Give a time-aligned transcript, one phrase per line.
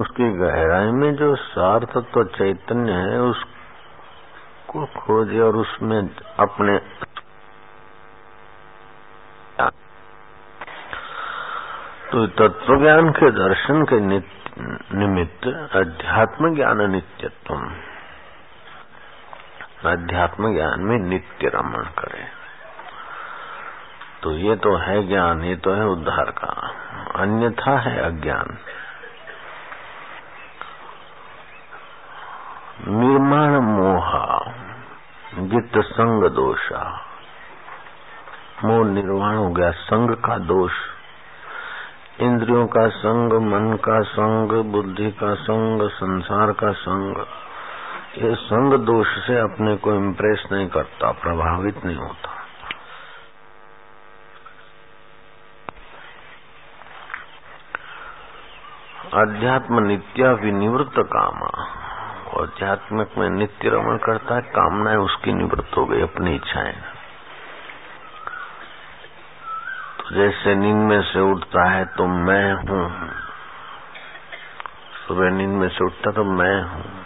[0.00, 5.98] उसकी गहराई में जो सार तत्व चैतन्य है, उसको खोजे और उसमें
[6.38, 6.78] अपने
[12.10, 17.54] तो तत्व ज्ञान के दर्शन के निमित्त अध्यात्म ज्ञान नित्यत्व।
[19.88, 22.24] अध्यात्म ज्ञान में नित्य रमण करे।
[24.22, 26.54] तो ये तो है ज्ञान, ये तो है उद्धार का।
[27.16, 28.58] अन्यथा है अज्ञान
[32.88, 34.26] निर्माण मोहा
[35.48, 37.04] जित संग दोषा।
[38.64, 40.72] मोह निर्वाण हो गया, संग का दोष।
[42.20, 47.26] इंद्रियों का संग, मन का संग, बुद्धि का संग, संसार का संग।
[48.18, 52.34] ये संग दोष से अपने को इम्प्रेस नहीं करता, प्रभावित नहीं होता।
[59.14, 61.77] अध्यात्म नित्या विनिवृत्त कामा।
[62.38, 66.74] अध्यात्मिक में नित्य रमण करता है, कामनाएँ उसकी निवृत्त हो गई, अपनी इच्छाएँ।
[69.98, 73.10] तो जैसे नींद में से उठता है तो मैं हूँ।
[75.06, 77.04] सुबह नींद में से उठता तो मैं हूँ।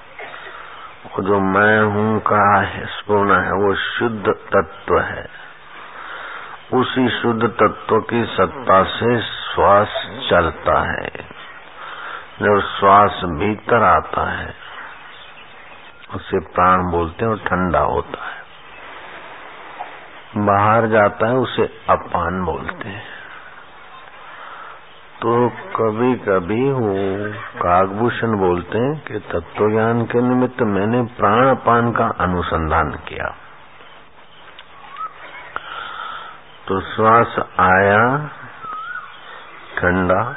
[1.04, 5.28] वो जो मैं हूँ का स्पूर्ण है, वो शुद्ध तत्व है।
[6.74, 9.88] उसी शुद्ध तत्व की सत्ता से श्वास
[10.30, 11.10] चलता है।
[12.42, 14.61] जब श्वास भीतर आता है
[16.14, 18.42] उसे प्राण बोलते हैं और ठंडा होता है।
[20.46, 23.22] बाहर जाता है, उसे अपान बोलते हैं।
[25.22, 27.32] तो कभी कभी वो
[27.62, 33.36] कागभूषण बोलते हैं कि तत्व ज्ञान के निमित्त मैंने प्राण अपान का अनुसंधान किया।
[36.68, 38.30] तो श्वास आया,
[39.78, 40.36] ठंडा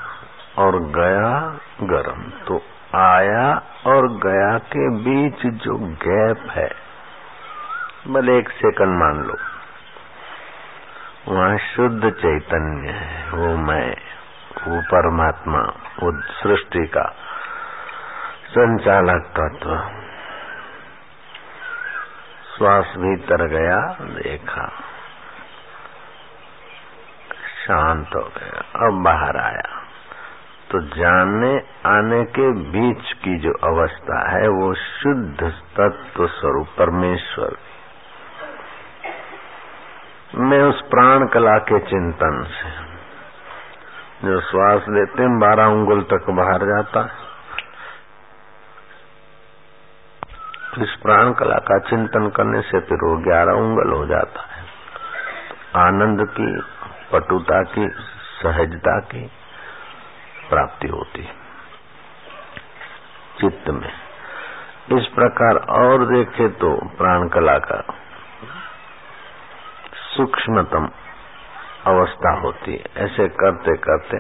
[0.58, 2.62] और गया गर्म। तो
[2.96, 6.70] आया और गया के बीच जो गैप है,
[8.08, 9.36] भले एक सेकंड मान लो,
[11.28, 13.96] वहाँ शुद्ध चैतन्य है, वो मैं,
[14.68, 15.60] वो परमात्मा,
[16.04, 17.16] वो सृष्टि का
[18.50, 19.90] संचालक तत्व।
[22.58, 24.68] श्वास भीतर गया, देखा,
[27.66, 29.75] शांत हो गया, अब बाहर आया।
[30.76, 37.58] तो जानने आने के बीच की जो अवस्था है, वो शुद्ध तत्व स्वरूप परमेश्वर
[40.36, 42.70] मैं उस प्राण कला के चिंतन से,
[44.28, 47.26] जो श्वास लेते हैं, बारह उंगल तक बाहर जाता है।
[50.84, 54.66] इस प्राण कला का चिंतन करने से फिर वो ग्यारह उंगल हो जाता है।
[55.76, 56.62] आनंद की,
[57.12, 57.88] पटुता की,
[58.44, 59.32] सहजता की
[60.50, 61.34] प्राप्ति होती है।
[63.42, 63.94] चित्त में।
[65.00, 67.96] इस प्रकार और देखे तो प्राण कला का
[70.18, 70.90] सूक्ष्मतम
[71.86, 74.18] अवस्था होती है। ऐसे करते करते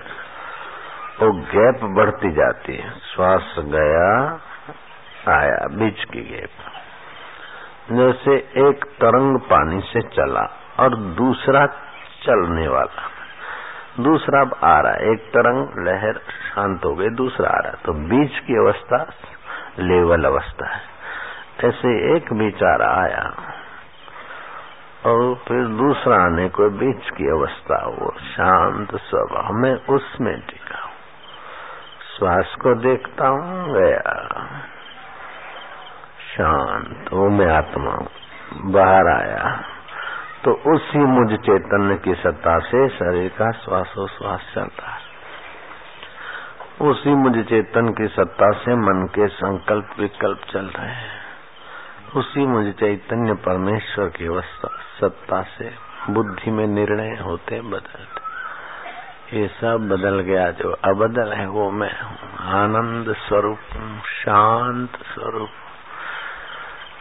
[1.25, 4.31] वो गैप बढ़ती जाती है। श्वास गया,
[5.37, 6.49] आया, बीच की गैप।
[7.91, 8.35] जैसे
[8.69, 11.65] एक तरंग पानी से चला और दूसरा
[12.23, 13.14] चलने वाला।
[13.99, 17.93] दूसरा आ रहा है। एक तरंग, लहर शांत हो गई, दूसरा आ रहा है। तो
[17.93, 19.13] बीच की अवस्था
[19.79, 20.81] लेवल अवस्था है।
[21.63, 23.33] ऐसे एक विचार आया
[25.05, 30.89] और फिर दूसरा आने को बीच की अवस्था, वो शांत स्वभाव में उसमें टिका
[32.17, 34.27] श्वास को देखता हूँ, गया।
[36.35, 37.97] शांत, वो मैं आत्मा
[38.55, 39.74] बाहर आया।
[40.45, 45.01] तो उसी मुझ चैतन्य की सत्ता से शरीर का श्वासोश्वास चलता है।
[46.81, 51.21] उसी मुझ चेतन की सत्ता से मन के संकल्प विकल्प चल रहे हैं।
[52.15, 54.41] उसी मुझ चैतन्य परमेश्वर की
[55.01, 55.71] सत्ता से
[56.09, 58.25] बुद्धि में निर्णय होते बदलते।
[59.37, 63.59] ये सब बदल गया, जो अबदल है वो मैं हूँ। आनंद स्वरूप,
[64.05, 65.49] शांत स्वरूप।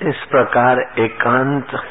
[0.02, 1.84] इस प्रकार एकांत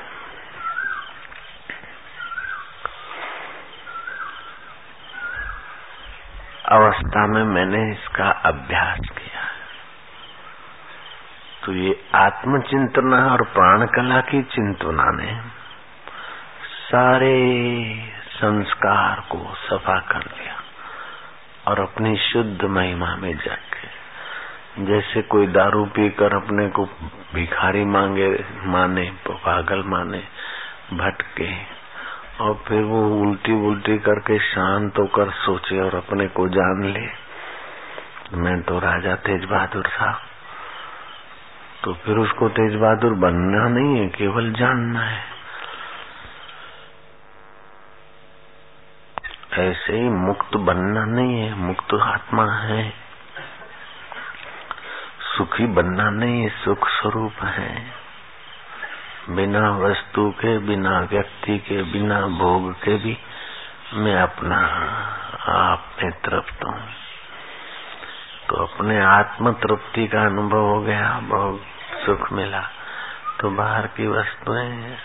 [6.73, 9.41] अवस्था में मैंने इसका अभ्यास किया।
[11.65, 15.41] तो ये आत्मचिंतना और प्राण कला की चिंतना ने
[16.87, 17.35] सारे
[18.29, 20.55] संस्कार को सफ़ा कर दिया
[21.67, 23.83] और अपनी शुद्ध महिमा में जाके
[24.79, 26.85] जैसे कोई दारू पीकर अपने को
[27.33, 30.23] भिखारी मांगे, माने, पागल माने,
[30.93, 31.72] भटके
[32.41, 37.23] और फिर वो उल्टी उल्टी करके शांत होकर सोचे और अपने को जान ले
[38.33, 40.21] मैं तो राजा तेज बहादुर था।
[41.83, 45.23] तो फिर उसको तेज बहादुर बनना नहीं है, केवल जानना है।
[49.53, 52.93] ऐसे ही मुक्त बनना नहीं है, मुक्त आत्मा है।
[55.37, 58.02] सुखी बनना नहीं है सुख स्वरूप है।
[59.29, 63.17] बिना वस्तु के, बिना व्यक्ति के, बिना भोग के भी
[63.93, 64.57] मैं अपना
[65.49, 66.89] आप में तृप्त हूँ।
[68.49, 71.61] तो अपने आत्म तृप्ति का अनुभव हो गया, बहुत
[72.05, 72.69] सुख मिला।
[73.39, 74.97] तो बाहर की वस्तुएँ,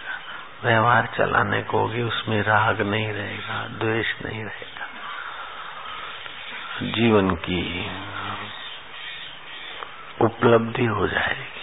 [0.65, 4.87] व्यवहार चलाने को होगी उसमें राग नहीं रहेगा, द्वेष नहीं रहेगा।
[6.83, 7.91] जीवन की
[10.21, 11.58] उपलब्धि हो जाएगी।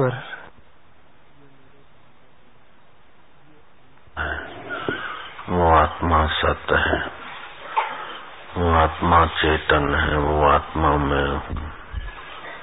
[0.00, 0.38] मुनीश्वर
[5.48, 7.10] वो आत्मा सत्य है।
[8.56, 11.40] वो आत्मा चेतन है। वो आत्मा में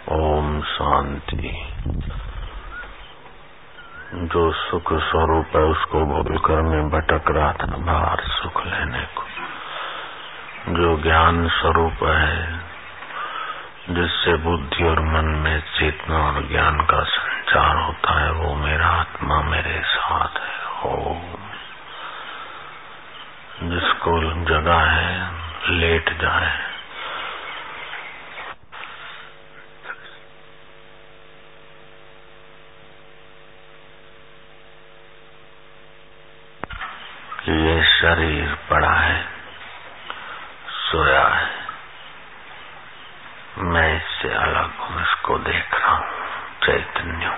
[0.09, 1.73] ओम शांति।
[4.13, 9.23] जो सुख स्वरूप है, उसको भूलकर मैं भटक रहा था बाहर सुख लेने को।
[10.73, 12.65] जो ज्ञान स्वरूप है,
[13.89, 17.03] जिससे बुद्धि और मन में चेतना और ज्ञान का
[17.55, 20.55] संचार होता है, वो मेरा आत्मा मेरे साथ है।
[20.85, 21.21] ओम
[23.71, 24.15] जिसको
[24.45, 25.11] जगह है,
[25.69, 26.49] लेट जाए।
[37.49, 39.23] ये शरीर पड़ा है,
[40.81, 41.49] सोया है।
[43.65, 46.23] मैं इससे अलग हूँ, इसको देख रहा हूँ,
[46.63, 47.33] चैतन्य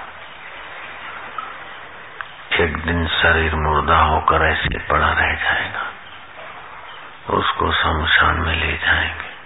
[2.58, 5.84] एक दिन शरीर मुर्दा होकर ऐसे पड़ा रह जाएगा।
[7.30, 9.38] उसको शमशान में ले जाएँगे।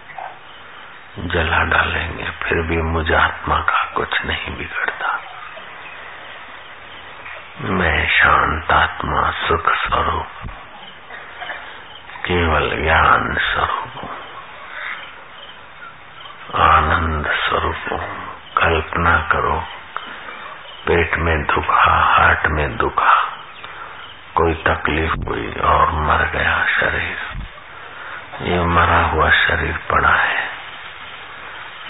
[1.27, 5.21] जला डालेंगे, फिर भी मुझे आत्मा का कुछ नहीं बिगड़ता।
[7.59, 10.27] मैं शांत आत्मा, सुख स्वरूप,
[12.25, 14.17] केवल ज्ञान स्वरूप
[16.55, 18.01] आनंद स्वरूप
[18.57, 19.63] कल्पना करो,
[20.87, 23.30] पेट में दुखा, हार्ट में दुखा
[24.35, 27.17] कोई तकलीफ़ हुई और मर गया शरीर।
[28.41, 30.49] ये मरा हुआ शरीर पड़ा है।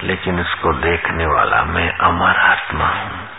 [0.03, 3.29] लेकिन इसको देखने वाला मैं अमर आत्मा हूँ।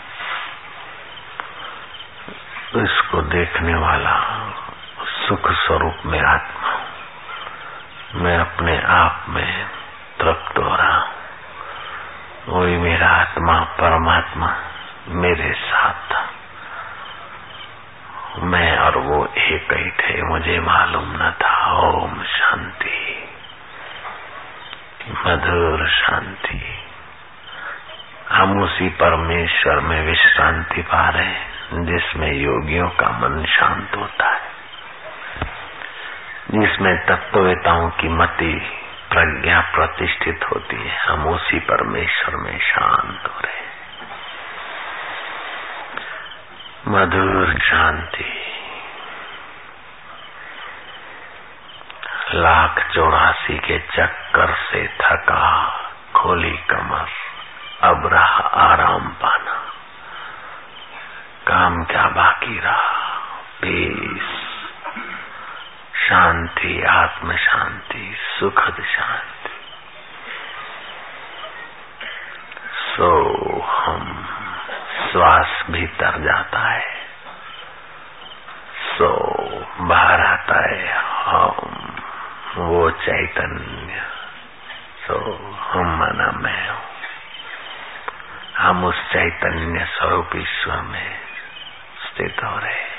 [2.84, 4.20] इसको देखने वाला
[5.28, 6.62] सुख स्वरूप में आत्मा
[8.14, 9.66] मैं अपने आप में
[10.20, 11.10] तृप्त हो रहा हूँ।
[12.48, 14.56] वही मेरा आत्मा, परमात्मा
[15.08, 16.21] मेरे साथ था।
[18.38, 23.28] मैं और वो एक ही थे, मुझे मालूम न था। ओम शांति।
[25.26, 26.84] मधुर शांति।
[28.30, 34.40] हम उसी परमेश्वर में विश्रांति पा रहे हैं, जिसमें योगियों का मन शांत होता है।
[36.50, 38.78] जिसमें तत्ववेताओं की मति
[39.10, 43.61] प्रज्ञा प्रतिष्ठित होती है, हम उसी परमेश्वर में शांत हो रहे
[46.88, 48.42] मधुर शांति।
[52.34, 55.68] लाख चौरासी के चक्कर से थका
[56.16, 57.08] खोली कमर,
[57.82, 59.72] अब रहा आराम पाना।
[61.46, 63.18] काम क्या बाकी रहा?
[63.64, 64.38] पीस
[66.08, 69.50] शांति आत्म शांति सुखद शांति।
[72.74, 74.28] सो हम
[75.12, 77.06] श्वास भीतर जाता है।
[78.76, 79.38] सो
[79.80, 81.96] बाहर आता है। हम,
[82.56, 84.02] वो चैतन्य।
[85.06, 85.36] सो
[85.70, 86.84] हम मना मैं हूँ।
[88.58, 91.20] हम उस चैतन्य स्वरूप ईश्वर में
[92.06, 92.92] स्थित हो रहे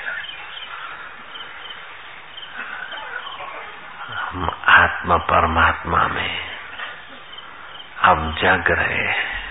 [4.14, 6.50] हम आत्मा परमात्मा में
[7.98, 9.43] अब जग रहे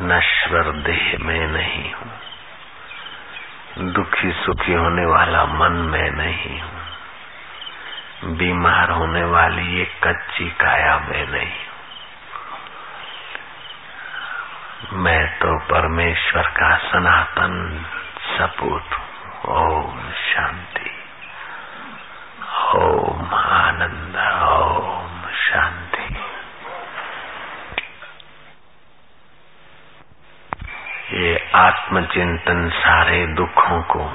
[0.00, 2.12] नश्वर देह में नहीं हूँ।
[3.92, 6.76] दुखी सुखी होने वाला मन में नहीं हूँ।
[8.36, 11.52] बीमार होने वाली ये कच्ची काया में नहीं
[14.92, 17.84] मैं तो परमेश्वर का सनातन
[18.38, 18.88] सपूत
[19.48, 20.90] ओम शांति।
[22.74, 25.85] ओम आनंद। ओम शांति।
[31.06, 34.06] ये आत्मचिंतन सारे दुखों को,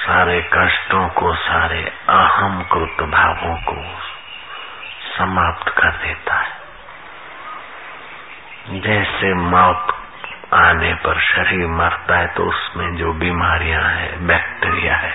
[0.00, 3.76] सारे कष्टों को, सारे अहम कृत भावों को
[5.16, 6.52] समाप्त कर देता है।
[8.80, 9.94] जैसे मौत
[10.54, 15.14] आने पर शरीर मरता है तो उसमें जो बीमारियाँ हैं, बैक्टीरिया है,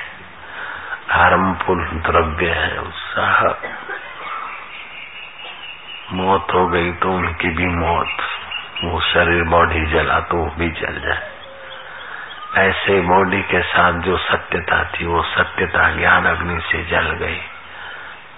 [1.10, 3.40] हार्मफुल द्रव्य है उत्साह
[6.14, 8.16] मौत हो गई तो उनकी भी मौत।
[8.84, 11.32] वो शरीर बॉडी जला तो भी जल जाए।
[12.70, 17.42] ऐसे बॉडी के साथ जो सत्यता थी, वो सत्यता ज्ञान अग्नि से जल गई।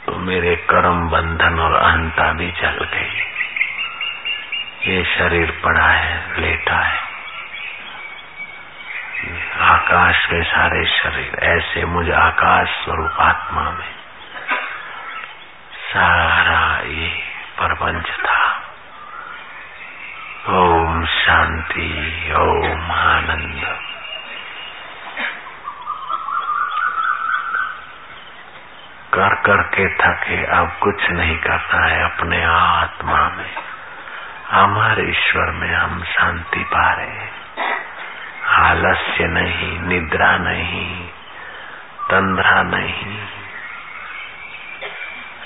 [0.05, 3.21] तो मेरे कर्म बंधन और अहंता भी जल गई।
[4.91, 6.99] ये शरीर पड़ा है, लेटा है।
[9.59, 13.91] आकाश के सारे शरीर, ऐसे मुझे आकाश स्वरूप आत्मा में।
[15.73, 17.23] सारा ये
[17.57, 18.62] प्रपंच था।
[20.49, 23.61] ओम शांति, ओम आनंद।
[29.13, 33.53] कर कर के थके अब कुछ नहीं करता है अपने आत्मा में।
[34.51, 37.27] हमारे ईश्वर में हम शांति पा रहे
[38.45, 41.07] आलस्य नहीं, निद्रा नहीं,
[42.11, 43.42] तंद्रा नहीं।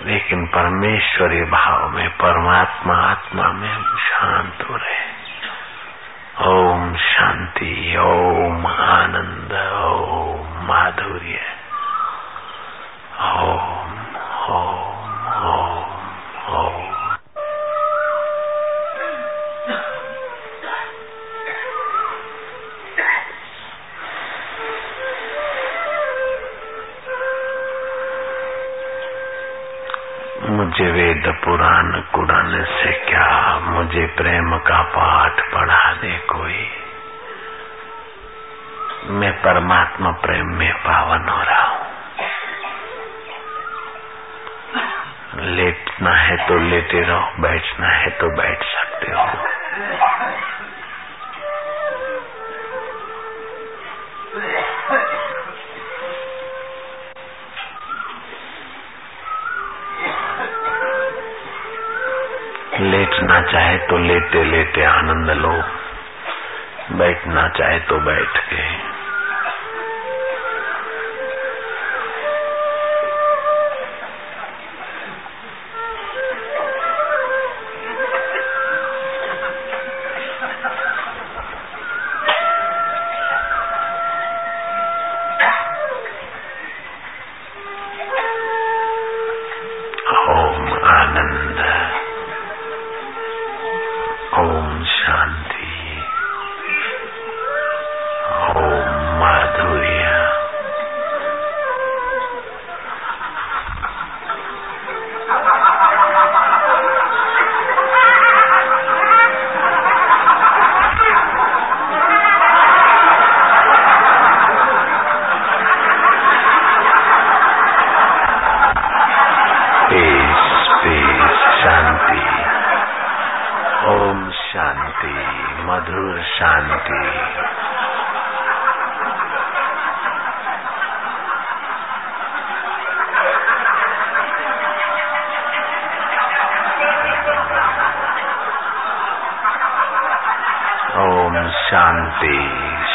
[0.01, 5.17] लेकिन परमेश्वरी भाव में, परमात्मा आत्मा में हम शांत हो रहे
[6.41, 11.39] ओम शांति, ओम आनंद, ओम माधुर्य,
[13.21, 14.05] ओम
[14.53, 14.86] ओम।
[32.01, 36.69] कुरान से क्या मुझे प्रेम का पाठ पढ़ा दे कोई?
[39.09, 41.87] मैं परमात्मा प्रेम में पावन हो रहा हूँ।
[45.41, 49.46] लेटना है तो लेटे रहो, बैठना है तो बैठ सकते हो।
[63.57, 65.63] चाहे तो लेते लेते आनंद लो।
[66.97, 68.96] बैठना चाहे तो बैठ के।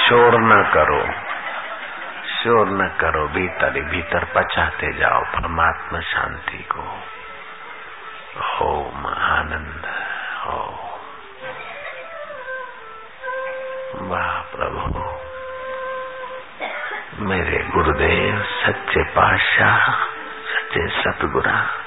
[0.09, 1.07] शोर न करो।
[2.29, 6.81] शोर न करो, भीतर ही भीतर पचाते जाओ, परमात्मा शांति को।
[8.65, 9.87] ओम आनंद
[10.47, 10.93] ओम
[14.11, 15.19] वाह प्रभु।
[17.25, 19.95] मेरे गुरुदेव, सच्चे पातशाह,
[20.55, 21.82] सच्चे सतगुरा।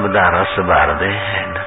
[0.00, 1.59] रबदा रस बार दे हैं।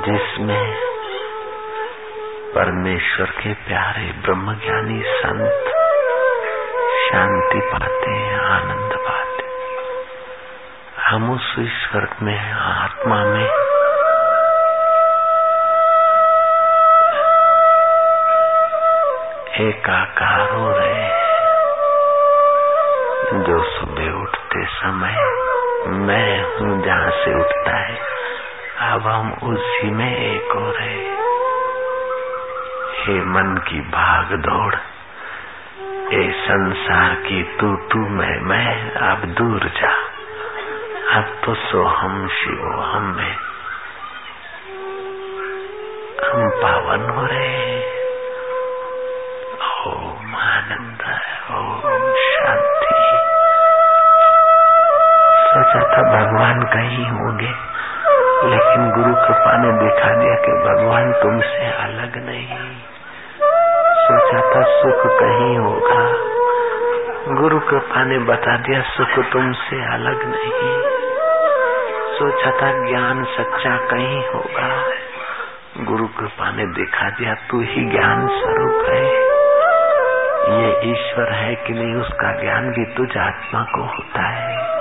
[0.00, 0.74] जिसमें
[2.54, 5.64] परमेश्वर के प्यारे ब्रह्मज्ञानी संत
[7.06, 9.44] शांति पाते आनंद पाते
[11.02, 13.44] हम उस ईश्वर में, आत्मा में
[19.68, 21.20] एकाकार हो रहे हैं।
[23.44, 25.16] जो सुबह उठते समय
[25.88, 28.09] मैं हूँ, जहाँ से उठता है।
[28.90, 30.94] अब हम उसी में एक हो। रहे
[33.00, 34.74] हे मन की भाग दौड़,
[36.14, 39.92] ए संसार की तू तू मैं मैं अब दूर जा।
[41.16, 43.36] अब तो सो हम शिव, हम में
[46.24, 47.70] हम पावन हो रहे
[49.86, 51.02] ओम आनंद
[51.54, 53.00] ओम शांति।
[55.50, 57.59] सोचा था भगवान कहीं होंगे।
[60.00, 62.48] दिखा दिया कि भगवान तुमसे अलग नहीं।
[63.98, 66.12] सोचा था सुख कहीं होगा।
[67.40, 70.82] गुरु कृपा ने बता दिया, सुख तुमसे अलग नहीं।
[72.18, 74.88] सोचा था ज्ञान सच्चा कहीं होगा।
[75.84, 79.14] गुरु कृपा ने दिखा, दिया, तू ही ज्ञान स्वरूप है।
[80.60, 84.80] ये ईश्वर है कि नहीं, उसका ज्ञान भी तुझ आत्मा को होता है।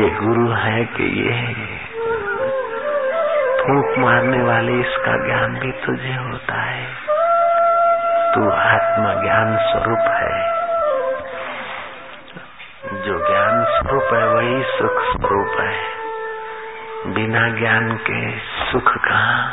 [0.00, 1.83] ये गुरु है कि ये
[3.64, 6.86] फूक मारने वाले इसका ज्ञान भी तुझे होता है।
[8.34, 10.64] तू आत्मा ज्ञान स्वरूप है।
[13.02, 15.76] जो ज्ञान स्वरूप है, वही सुख स्वरूप है।
[17.06, 19.52] बिना ज्ञान के सुख कहा?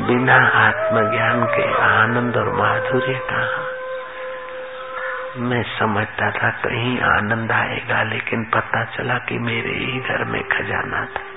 [0.00, 3.66] बिना आत्मज्ञान के आनंद और माधुर्य कहा?
[5.36, 11.04] मैं समझता था कहीं आनंद आएगा, लेकिन पता चला कि मेरे ही घर में खजाना
[11.04, 11.35] था।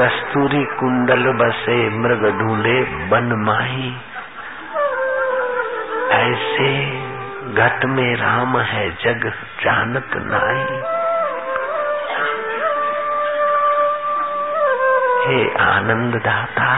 [0.00, 3.96] कस्तूरी कुंडल बसे मृग ढूंढे बन माही।
[6.10, 6.68] ऐसे
[7.52, 10.64] घट में राम है जग जानत नाई
[15.26, 16.72] हे आनंद दाता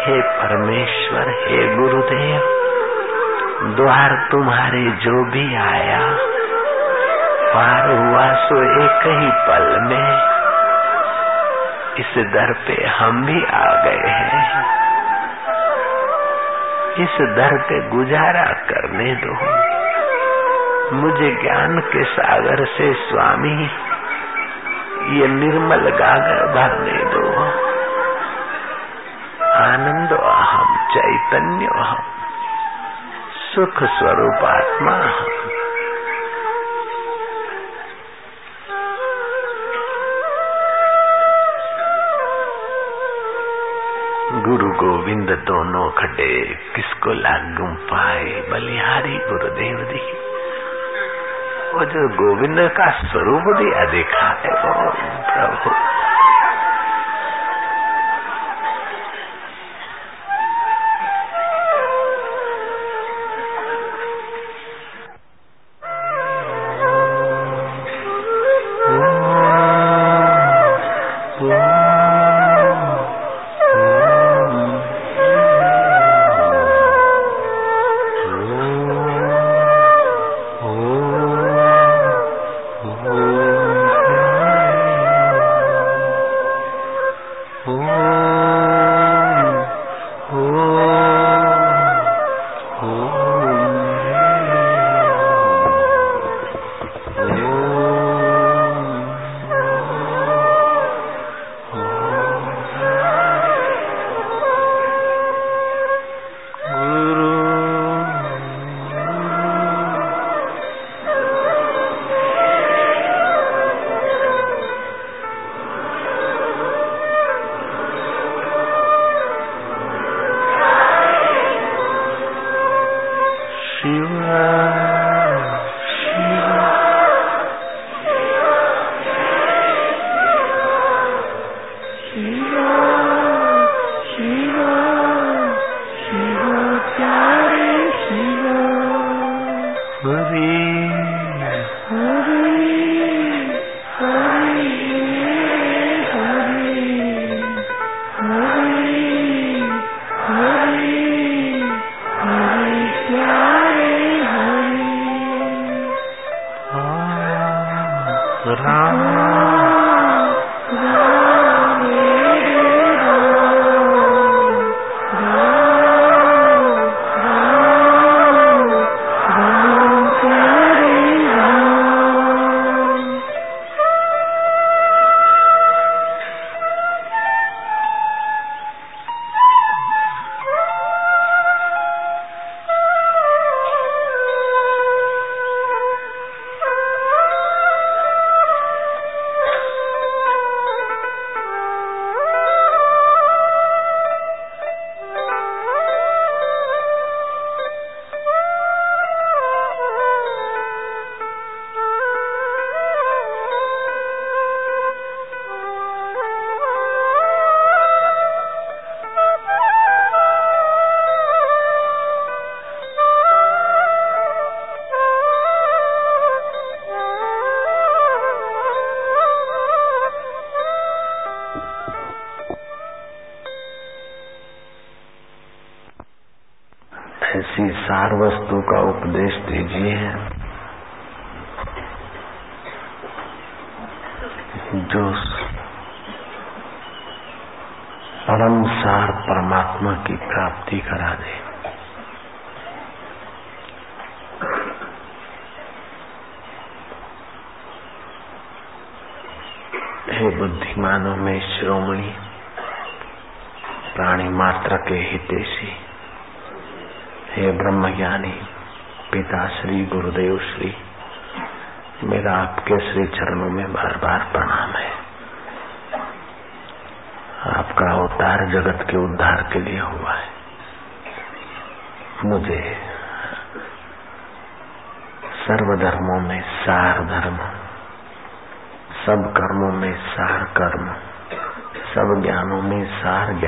[0.00, 2.40] हे परमेश्वर, हे गुरुदेव,
[3.76, 6.00] द्वार तुम्हारे जो भी आया,
[7.54, 10.39] पार हुआ सो एक ही पल में।
[11.98, 14.64] इस दर पे हम भी आ गए हैं।
[16.98, 19.60] इस दर पे गुजारा करने दो।
[20.96, 23.70] मुझे ज्ञान के सागर से स्वामी,
[25.18, 27.44] ये निर्मल गागर भरने दो।
[29.54, 32.02] आनंद अहम, चैतन्य अहम,
[33.54, 35.39] सुख स्वरूप आत्मा हम
[45.10, 46.26] गोविंद दोनों खटे
[46.74, 48.24] किसको लागू पाए?
[48.50, 50.02] बलिहारी गुरुदेव दी
[51.72, 54.90] वो जो गोविंद का स्वरूप दिया देखा है, वो
[55.30, 55.79] प्रभु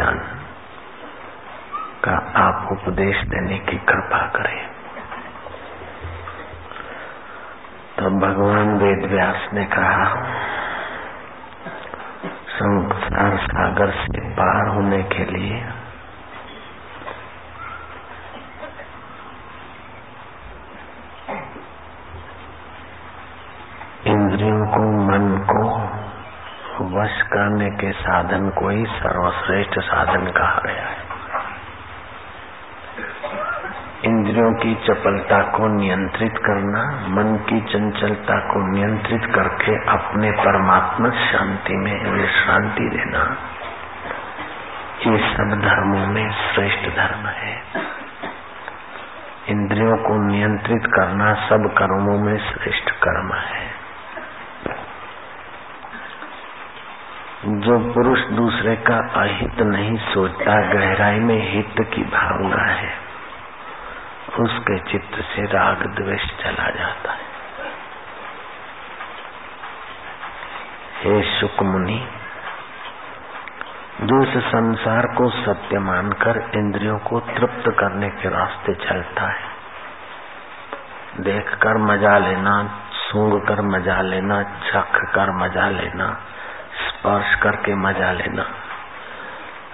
[0.02, 0.18] ज्ञान
[2.04, 4.66] का आप उपदेश देने की कृपा करें।
[7.98, 10.04] तो भगवान वेद व्यास ने कहा,
[12.48, 15.64] संसार सागर से पार होने के लिए
[27.82, 31.00] के साधन को ही सर्वश्रेष्ठ साधन कहा गया है।
[34.04, 41.76] इंद्रियों की चपलता को नियंत्रित करना, मन की चंचलता को नियंत्रित करके अपने परमात्मा शांति
[41.76, 43.24] में विश्रांति देना,
[45.06, 47.54] ये सब धर्मों में श्रेष्ठ धर्म है।
[49.48, 53.71] इंद्रियों को नियंत्रित करना सब कर्मों में श्रेष्ठ कर्म है।
[57.52, 62.94] जो पुरुष दूसरे का अहित नहीं सोचता, गहराई में हित की भावना है।
[64.40, 67.32] उसके चित्त से राग द्वेष चला जाता है।
[71.02, 72.08] हे शुक मुनि
[74.00, 79.52] जो इस संसार को सत्य मानकर इंद्रियों को तृप्त करने के रास्ते चलता है।
[81.20, 86.20] देखकर मज़ा लेना, सूंघ कर मज़ा लेना, चख कर मज़ा लेना
[86.78, 88.42] स्पर्श करके मज़ा लेना।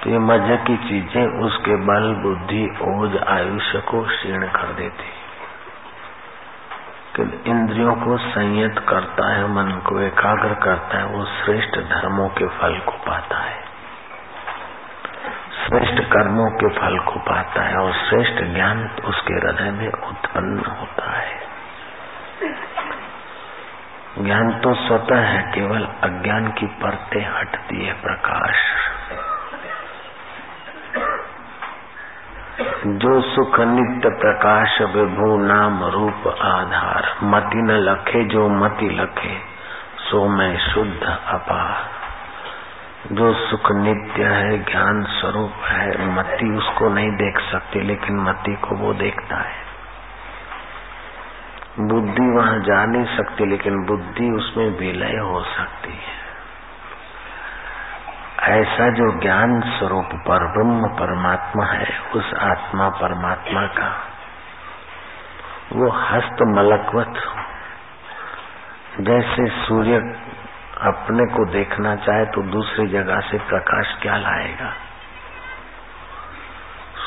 [0.02, 5.18] तो ये मज़े की चीज़ें, उसके बल, बुद्धि, ओज, आयुष्य को क्षीण कर देती
[7.16, 12.46] कि इंद्रियों को संयत करता है, मन को एकाग्र करता है, वो श्रेष्ठ धर्मों के
[12.46, 13.68] फल को पाता है।
[15.64, 21.10] श्रेष्ठ कर्मों के फल को पाता है और श्रेष्ठ ज्ञान उसके हृदय में उत्पन्न होता
[21.10, 21.40] है।
[24.18, 28.54] ज्ञान तो स्वतः है, केवल अज्ञान की परतें हटती है प्रकाश।
[32.86, 39.40] जो सुख नित्य प्रकाश, विभु नाम रूप आधार। मति न लखे जो मति लखे,
[39.98, 41.98] सो मैं शुद्ध अपार।
[43.12, 48.74] जो सुख नित्य है, ज्ञान स्वरूप है, मति उसको नहीं देख सकती, लेकिन मति को
[48.74, 49.68] वो देखता है।
[51.80, 56.16] बुद्धि वहाँ जा नहीं सकती, लेकिन बुद्धि उसमें विलय हो सकती है।
[58.48, 63.88] ऐसा जो ज्ञान स्वरूप पर ब्रह्म परमात्मा है, उस आत्मा परमात्मा का,
[65.72, 67.20] वो हस्त मलकवत
[69.00, 69.96] जैसे सूर्य
[70.82, 74.72] अपने को देखना चाहे तो दूसरी जगह से प्रकाश क्या लाएगा?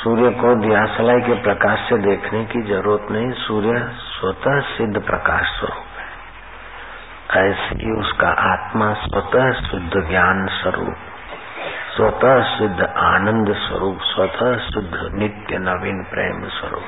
[0.03, 5.99] सूर्य को दियासलाई के प्रकाश से देखने की ज़रूरत नहीं, सूर्य स्वतः सिद्ध प्रकाश स्वरूप
[5.99, 10.95] है। ऐसे ही उसका आत्मा स्वतः शुद्ध ज्ञान स्वरूप,
[11.97, 16.83] स्वतः सिद्ध आनंद स्वरूप, स्वतः शुद्ध नित्य नवीन प्रेम स्वरूप।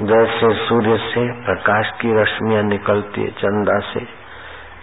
[0.00, 4.00] जैसे सूर्य से प्रकाश की रश्मियाँ निकलती है, चंदा से,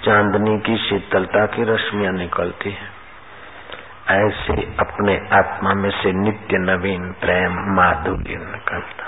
[0.06, 2.91] चांदनी की शीतलता की रश्मियाँ निकलती है।
[4.12, 9.08] ऐसे अपने आत्मा में से नित्य नवीन प्रेम माधुर्य निकलता।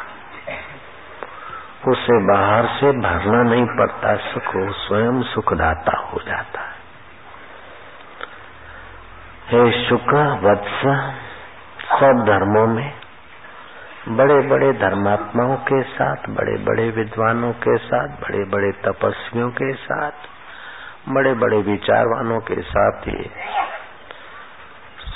[1.91, 6.73] उसे बाहर से भरना नहीं पड़ता, सुख स्वयं सुखदाता हो जाता है।
[9.49, 10.81] हे शुक्र, वत्स,
[11.93, 12.93] सब धर्मों में
[14.09, 20.11] बड़े बड़े धर्मात्माओं के साथ बड़े बड़े विद्वानों के साथ बड़े बड़े तपस्वियों के साथ
[21.09, 23.29] बड़े बड़े विचारवानों के साथ ही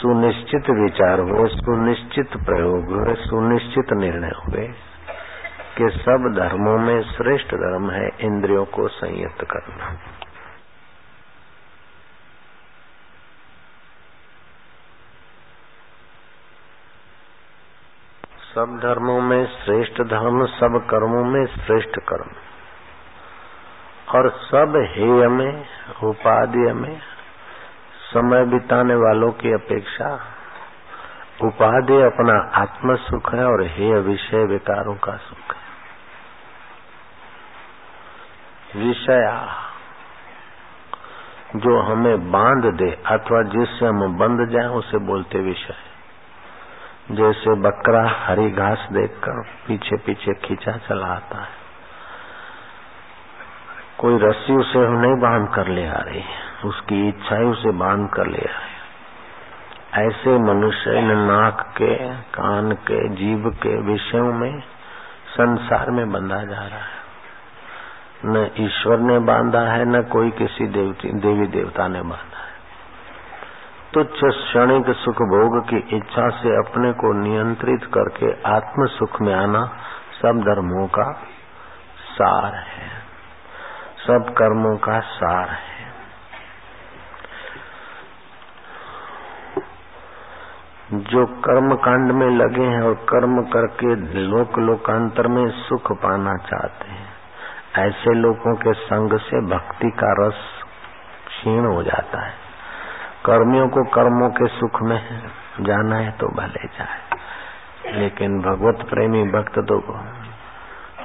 [0.02, 4.68] सुनिश्चित विचार हो, सुनिश्चित प्रयोग हुए सुनिश्चित निर्णय हुए
[5.78, 9.96] कि सब धर्मों में श्रेष्ठ धर्म है, इंद्रियों को संयत करना।
[18.54, 22.32] सब धर्मों में श्रेष्ठ धर्म, सब कर्मों में श्रेष्ठ कर्म।
[24.16, 25.66] और सब हेय में
[26.04, 27.00] उपाधि में
[28.08, 30.20] समय बिताने वालों की अपेक्षा
[31.43, 35.67] उपाधि अपना आत्म सुख है और हे विषय विकारों का सुख है।
[38.84, 39.56] विषया
[41.56, 45.76] जो हमें बाँध दे अथवा जिससे हम बंध जाए, उसे बोलते विषय।
[47.12, 51.67] जैसे बकरा हरी घास देखकर पीछे पीछे खींचा चला आता है।
[54.00, 56.24] कोई रस्सी उसे हम नहीं बाँध कर ले आ रही।
[56.66, 58.78] उसकी इच्छा ही उसे बाँध कर ले आए
[60.08, 64.60] ऐसे मनुष्य न नाक के, कान के जीव के विषयों में,
[65.28, 66.98] संसार में बंधा जा रहा है।
[68.26, 72.48] न ईश्वर ने बांधा है, न कोई किसी देवती, देवी देवता ने बांधा है।
[73.94, 79.66] तुच्छ क्षणिक सुख भोग की इच्छा से अपने को नियंत्रित करके आत्म सुख में आना
[80.22, 81.12] सब धर्मों का
[82.00, 82.97] सार है।
[84.08, 85.86] सब कर्मों का सार है।
[91.08, 96.91] जो कर्म कांड में लगे हैं और कर्म करके लोक लोकांतर में सुख पाना चाहते
[96.91, 97.08] हैं,
[97.80, 100.39] ऐसे लोगों के संग से भक्ति का रस
[101.28, 102.34] क्षीण हो जाता है।
[103.26, 105.00] कर्मियों को कर्मों के सुख में
[105.62, 109.80] जाना है तो भले जाए, लेकिन भगवत प्रेमी भक्त तो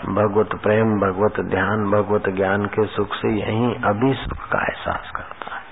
[0.09, 5.57] भगवत प्रेम, भगवत ध्यान, भगवत ज्ञान के सुख से यही अभी सुख का एहसास करता
[5.57, 5.63] है।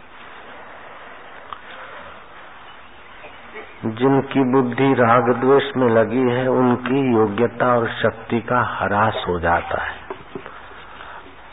[3.84, 9.82] जिनकी बुद्धि राग द्वेष में लगी है, उनकी योग्यता और शक्ति का हरास हो जाता
[9.82, 10.00] है।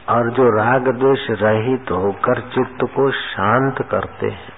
[0.09, 4.53] और जो राग द्वेष रहित तो होकर चित्त को शांत करते हैं,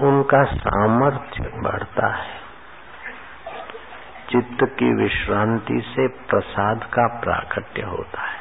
[0.00, 2.35] उनका सामर्थ्य बढ़ता है।
[4.30, 8.40] चित्त की विश्रांति से प्रसाद का प्राकट्य होता है।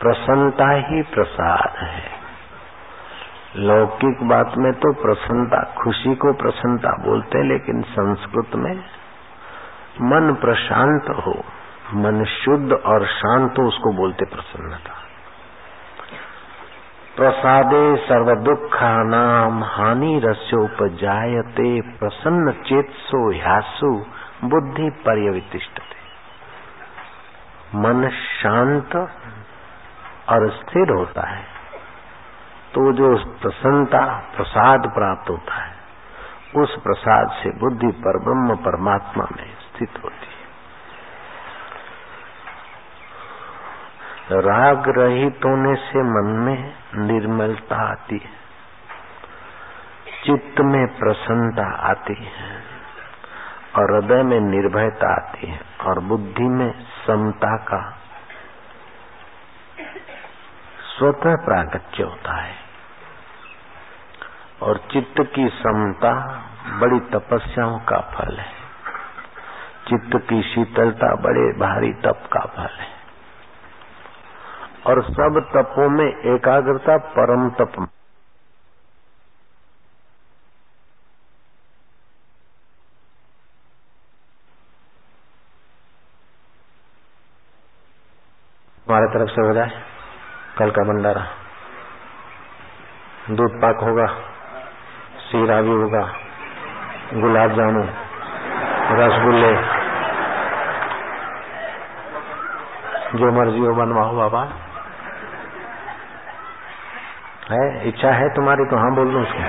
[0.00, 2.20] प्रसन्नता ही प्रसाद है।
[3.56, 8.84] लौकिक बात में तो प्रसन्नता, खुशी को प्रसन्नता बोलते हैं, लेकिन संस्कृत में
[10.00, 11.44] मन प्रशांत हो,
[11.94, 14.99] मन शुद्ध और शांत हो, उसको बोलते प्रसन्नता।
[17.20, 18.28] प्रसादे सर्व
[19.06, 23.90] नाम हानि रस्योपजायते प्रसन्न चेतसो ह्यासु
[24.44, 25.98] बुद्धि पर्यवितिष्ठते।
[27.76, 28.96] मन शांत
[30.28, 31.44] और स्थिर होता है
[32.74, 33.10] तो जो
[33.42, 34.02] प्रसन्नता,
[34.36, 35.72] प्रसाद प्राप्त होता है,
[36.56, 40.39] उस प्रसाद से बुद्धि पर ब्रह्म परमात्मा में स्थित होती है।
[44.36, 48.40] राग रहित होने से मन में निर्मलता आती है।
[50.24, 52.62] चित्त में प्रसन्नता आती है
[53.76, 57.96] और हृदय में निर्भयता आती है और बुद्धि में समता का
[60.98, 62.54] स्वतः प्रागत्य होता है।
[64.62, 68.52] और चित्त की समता बड़ी तपस्याओं का फल है।
[69.88, 72.99] चित्त की शीतलता बड़े भारी तप का फल है।
[74.86, 77.88] और सब तपों में एकाग्रता परम तप।
[88.86, 89.82] हमारे तरफ़ से हो जाए,
[90.58, 91.26] कल का भंडारा।
[93.30, 94.06] दूध पाक होगा,
[95.18, 96.02] सीरा भी होगा,
[97.14, 97.86] गुलाब जामुन,
[98.92, 99.80] रसगुल्ले।
[103.18, 104.69] जो मर्ज़ी हो बनवाओ बाबा।
[107.52, 109.42] है, इच्छा है तुम्हारी तो हाँ बोल दो उसको।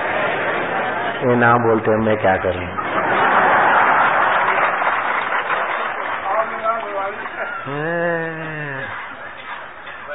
[1.30, 2.52] ये ना बोलते मैं क्या कर?
[2.52, 2.68] करूँ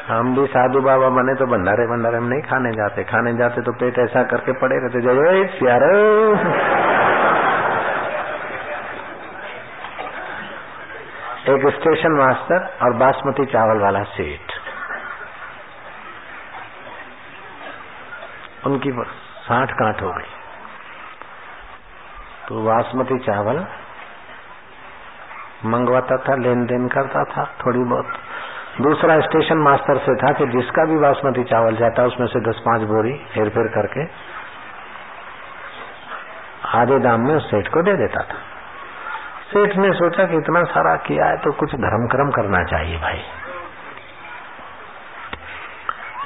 [0.09, 3.73] हम भी साधु बाबा बने तो भंडारे भंडारे में नहीं खाने जाते। खाने जाते तो
[3.73, 5.85] पेट ऐसा करके पड़े रहते जय प्यार।
[11.55, 14.56] एक स्टेशन मास्टर और बासमती चावल वाला सेठ।
[18.77, 18.93] उनकी
[19.43, 20.35] साठ काट हो गई।
[22.49, 23.65] तो बासमती चावल
[25.65, 28.19] मंगवाता था लेन देन करता था, थोड़ी बहुत।
[28.81, 32.83] दूसरा स्टेशन मास्टर से था कि जिसका भी बासमती चावल जाता, उसमें से दस पाँच
[32.83, 34.05] बोरी हेर फेर करके
[36.79, 38.39] आधे दाम में उस सेठ को दे देता था।
[39.51, 43.23] सेठ ने सोचा कि इतना सारा किया है तो कुछ धर्म कर्म करना चाहिए भाई।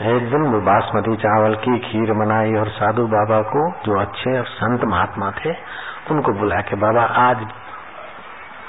[0.01, 4.45] एक दिन वो बासमती चावल की खीर बनाई और साधु बाबा को, जो अच्छे और
[4.45, 5.51] संत महात्मा थे,
[6.11, 7.43] उनको बुला के बाबा आज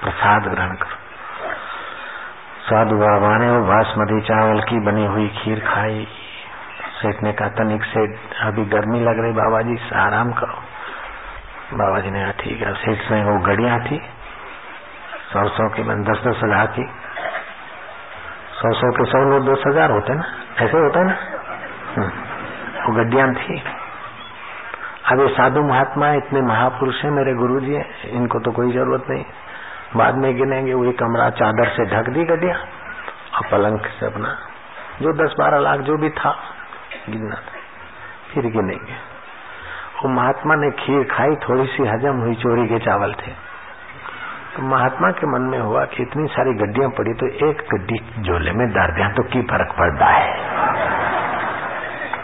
[0.02, 0.98] प्रसाद ग्रहण करो।
[2.62, 6.08] साधु बाबा ने वो बासमती चावल की बनी हुई खीर खाई।
[7.02, 8.06] सेठ ने कहा तनिक से
[8.42, 10.58] अभी गर्मी लग रही बाबा जी आराम करो।
[11.78, 14.02] बाबा जी ने कहा, ठीक है। सेठ से वो गड़िया थी
[15.34, 16.84] सौ सौ की बन, दस दस हज़ार की।
[18.62, 20.24] सौ सौ के सौ लोग दस हज़ार होते ना।
[20.60, 21.16] ऐसे होता ना?
[21.96, 22.10] हम्म।
[22.84, 23.64] वो गड्डिया थी
[25.12, 27.76] अब ये साधु महात्मा इतने महापुरुष है मेरे गुरु जी
[28.10, 29.24] इनको तो कोई ज़रूरत नहीं।
[29.96, 32.56] बाद में गिनेंगे, वही कमरा चादर से ढक दी गड्डिया
[33.36, 34.38] और पलंग से अपना,
[35.02, 36.36] जो दस बारह लाख जो भी था,
[37.10, 37.60] गिनना था।
[38.34, 38.94] फिर गिनेंगे।
[40.04, 43.51] वो महात्मा ने खीर खाई, थोड़ी सी हजम हुई, चोरी के चावल थे।
[44.56, 48.52] तो महात्मा के मन में हुआ कि इतनी सारी गड्डियाँ पड़ी तो एक गड्डी झोले
[48.52, 50.34] में डाल दिया तो की फ़र्क पड़ता है?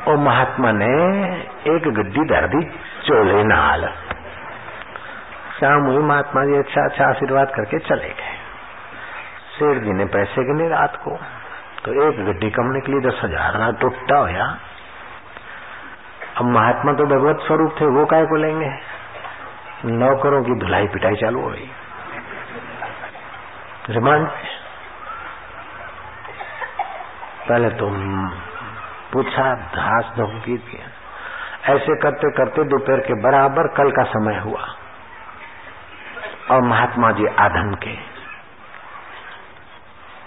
[0.07, 0.89] और महात्मा ने
[1.71, 2.61] एक गड्डी डाल दी
[3.07, 3.87] चोले नाल।
[5.59, 8.35] शाम हुई, महात्मा जी अच्छा अच्छा आशीर्वाद करके चले गए।
[9.57, 11.17] शेर जी ने पैसे गिने रात को।
[11.85, 14.45] तो एक गड्डी कम निकली दस हज़ार ना टुट्टा होया।
[16.37, 18.71] अब महात्मा तो भगवत स्वरूप थे, वो काय को लेंगे?
[19.85, 21.69] नौकरों की धुलाई पिटाई चालू हो गई।
[23.89, 24.47] रिमांड पे।
[27.49, 27.89] पहले तो
[29.13, 30.87] पूछा, धास धमकी दिया
[31.75, 34.75] ऐसे करते करते दोपहर के बराबर कल का समय हुआ।
[36.51, 37.97] और महात्मा जी आधम के।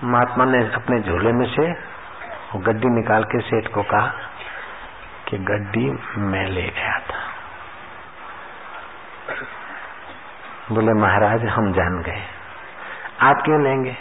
[0.05, 1.91] महात्मा ने अपने झोले में से
[2.57, 4.07] गड्डी निकाल के सेठ को कहा
[5.29, 7.31] कि गड्डी मैं ले गया था।
[10.73, 12.40] बोले, महाराज, हम जान गए।
[13.21, 13.95] आप क्यों लेंगे?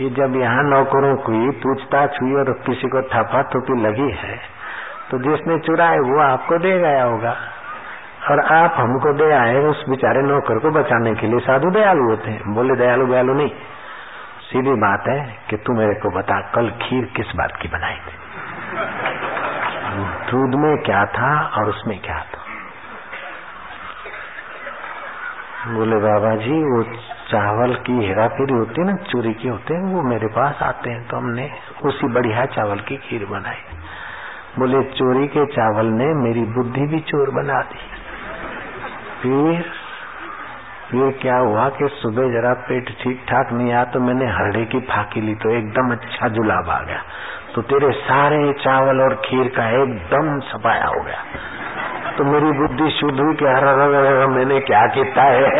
[0.00, 4.36] ये जब यहाँ नौकरों की पूछताछ हुई और किसी को थपा थोपी लगी है
[5.10, 7.36] तो जिसने चुराए वो आपको दे गया होगा।
[8.30, 12.30] और आप हमको दे आए उस बेचारे नौकर को बचाने के लिए। साधु दयालु होते
[12.30, 13.50] हैं। बोले, दयालु दयालु नहीं।
[14.42, 15.18] सीधी बात है
[15.50, 18.14] कि तू मेरे को बता, कल खीर किस बात की बनाई थी?
[20.30, 22.42] दूध में क्या था और उसमें क्या था?
[25.68, 26.82] बोले बाबा जी वो
[27.26, 30.90] चावल की हेरा फेरी होती है ना, चोरी की होते हैं, वो मेरे पास आते
[30.90, 31.50] हैं तो हमने
[31.84, 33.62] उसी बढ़िया चावल की खीर बनाई।
[34.58, 37.80] बोले, चोरी के चावल ने मेरी बुद्धि भी चोर बना दी।
[39.22, 39.64] फिर
[40.94, 44.80] ये क्या हुआ कि सुबह जरा पेट ठीक ठाक नहीं आया तो मैंने हरड़े की
[44.86, 47.02] फाकी ली तो एकदम अच्छा जुलाब आ गया।
[47.54, 51.24] तो तेरे सारे चावल और खीर का एकदम सफाया हो गया।
[52.18, 53.64] तो मेरी बुद्धि शुद्ध हुई कि हर
[54.34, 55.56] मैंने क्या किया है?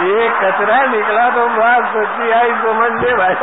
[0.00, 3.34] ये कचरा निकला तो बात सच्ची आई समझ में भाई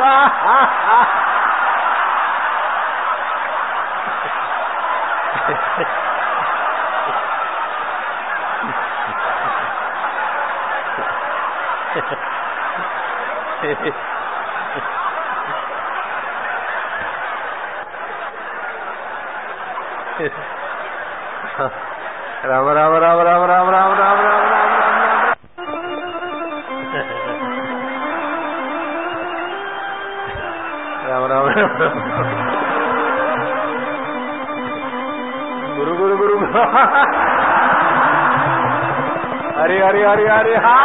[22.50, 23.92] राम राम राम राम राम राम
[31.10, 31.48] राम राम
[35.78, 36.38] गुरु गुरु गुरु
[39.64, 40.78] अरे अरे अरे अरे हा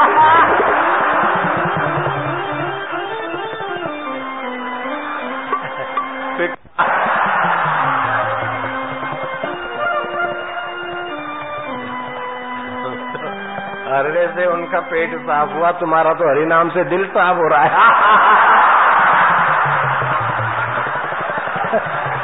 [14.72, 17.70] उनका पेट साफ़ हुआ, तुम्हारा तो हरि नाम से दिल साफ़ हो रहा है।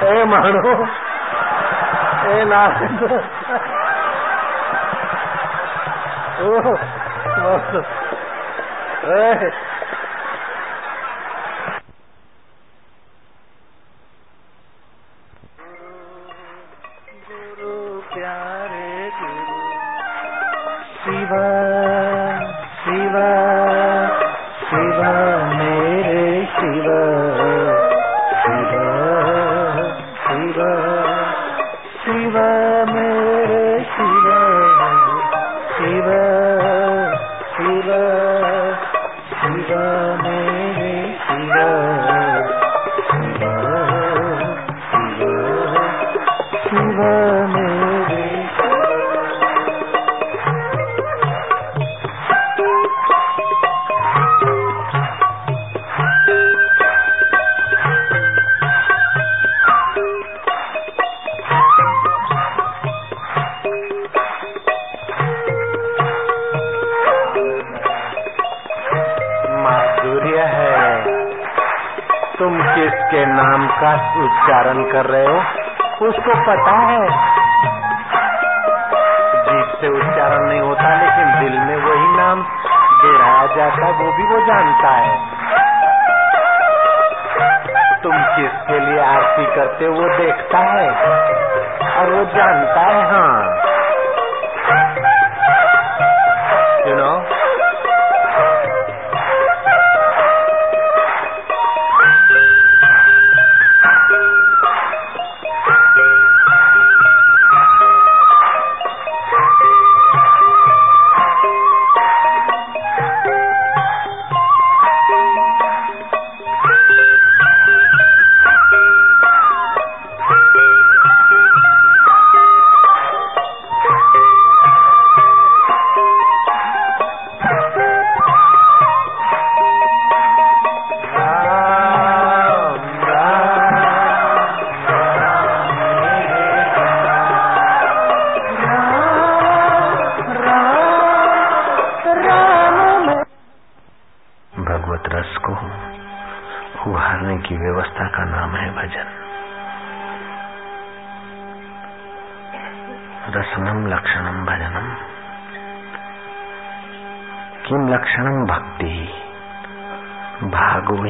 [0.13, 0.87] ए मानो,
[2.31, 2.95] ए नारायण।
[6.39, 6.77] ओ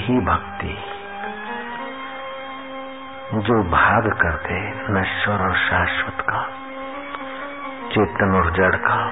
[0.08, 0.76] ही भक्ति।
[3.34, 4.54] जो भाग करते
[4.92, 6.42] नश्वर और शाश्वत का,
[7.88, 9.10] चेतन और जड़ का,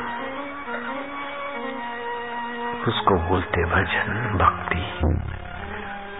[2.89, 4.83] उसको बोलते भजन भक्ति।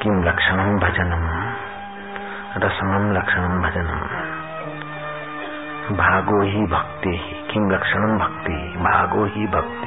[0.03, 1.27] किम लक्षणम भजनम
[2.57, 4.01] रसमम लक्षणम भजनम।
[5.97, 9.86] भागो ही भक्ति, किम लक्षणम भक्ति, भागो ही भक्ति।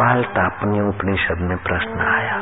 [0.00, 2.36] गोपाल तापनी उपनिषद में प्रश्न आया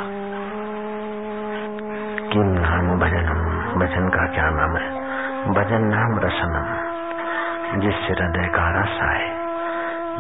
[2.33, 3.41] किम नाम भजनम,
[3.81, 4.91] भजन का क्या नाम है?
[5.53, 6.69] भजन नाम रसनम,
[7.81, 9.29] जिससे हृदय का रस आए।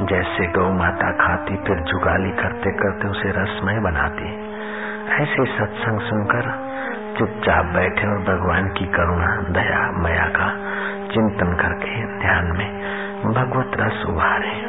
[0.06, 4.54] जैसे गौ माता खाती, फिर जुगाली करते करते उसे रसमय बनाती।
[5.22, 6.42] ऐसे सत्संग सुनकर
[7.18, 10.50] चुपचाप बैठे और भगवान की करुणा, दया, मया का
[11.14, 12.70] चिंतन करके ध्यान में
[13.32, 14.67] भगवत रस उभारे।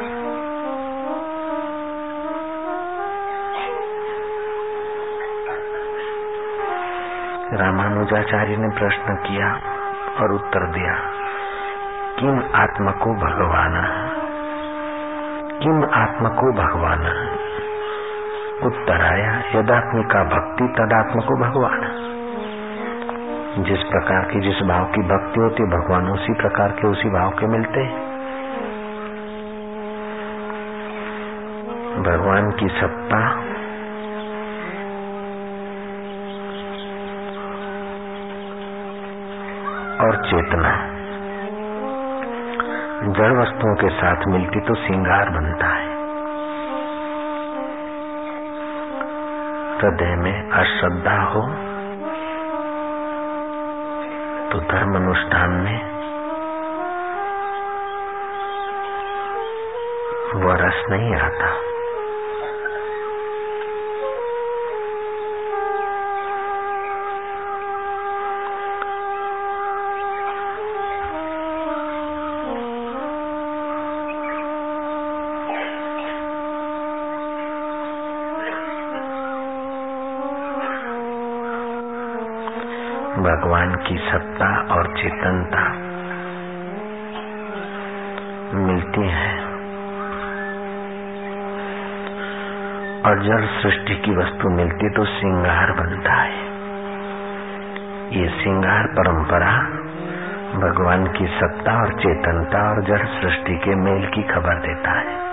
[7.52, 9.54] रामानुजाचार्य ने प्रश्न किया
[10.20, 10.94] और उत्तर दिया,
[12.18, 13.82] किम आत्मा को भगवान?
[15.62, 17.00] किम आत्मा को भगवान?
[18.62, 22.06] उत्तर आया यदात्मिका भक्ति तदात्म को भगवान।
[23.58, 27.46] जिस प्रकार की जिस भाव की भक्ति होती भगवान उसी प्रकार के उसी भाव के
[27.46, 28.10] मिलते हैं।
[32.02, 33.42] भगवान की सत्ता
[40.00, 40.72] और चेतना।
[43.12, 45.88] जड़ वस्तुओं के साथ मिलती तो श्रृंगार बनता है।
[49.80, 51.42] हृदय में अश्रद्धा हो
[54.50, 55.78] तो धर्म अनुष्ठान में
[60.36, 61.50] वो रस नहीं आता।
[83.40, 85.60] भगवान की सत्ता और चेतनता
[88.54, 89.30] मिलती है।
[93.02, 96.36] और जब सृष्टि की वस्तु मिलती तो श्रृंगार बनता है।
[98.18, 99.56] ये श्रृंगार परंपरा
[100.60, 105.29] भगवान की सत्ता और चेतनता और जड़ सृष्टि के मेल की खबर देता है।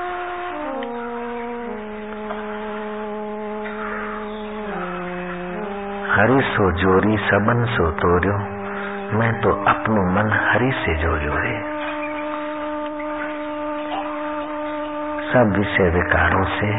[6.18, 8.34] हरि सो जोरी, सबन सो तोर्यो।
[9.18, 11.52] मैं तो अपनो मन हरि से जोड़ियो रे।
[15.34, 16.70] सब विषय विकारों से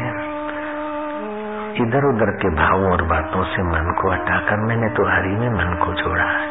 [1.83, 5.85] इधर उधर के भावों और बातों से मन को हटाकर मैंने तो हरि में मन
[5.85, 6.49] को जोड़ा है।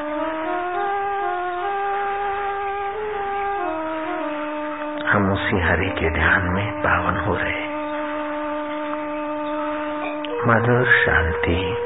[5.08, 7.68] हम उसी हरि के ध्यान में पावन हो रहे।
[10.46, 11.76] मधुर शांति।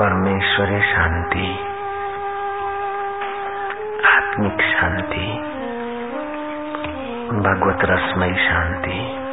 [0.00, 1.46] परमेश्वरी शांति
[4.08, 5.24] आत्मिक शांति
[7.40, 9.27] भगवत रसमयी शांति।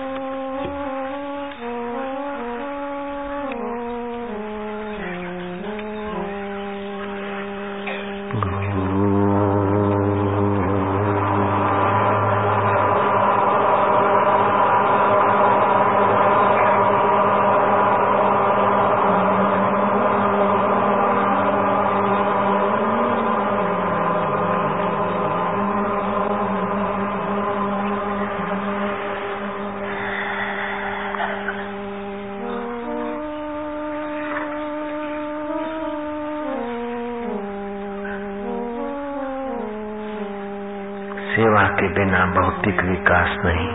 [43.06, 43.70] विकास नहीं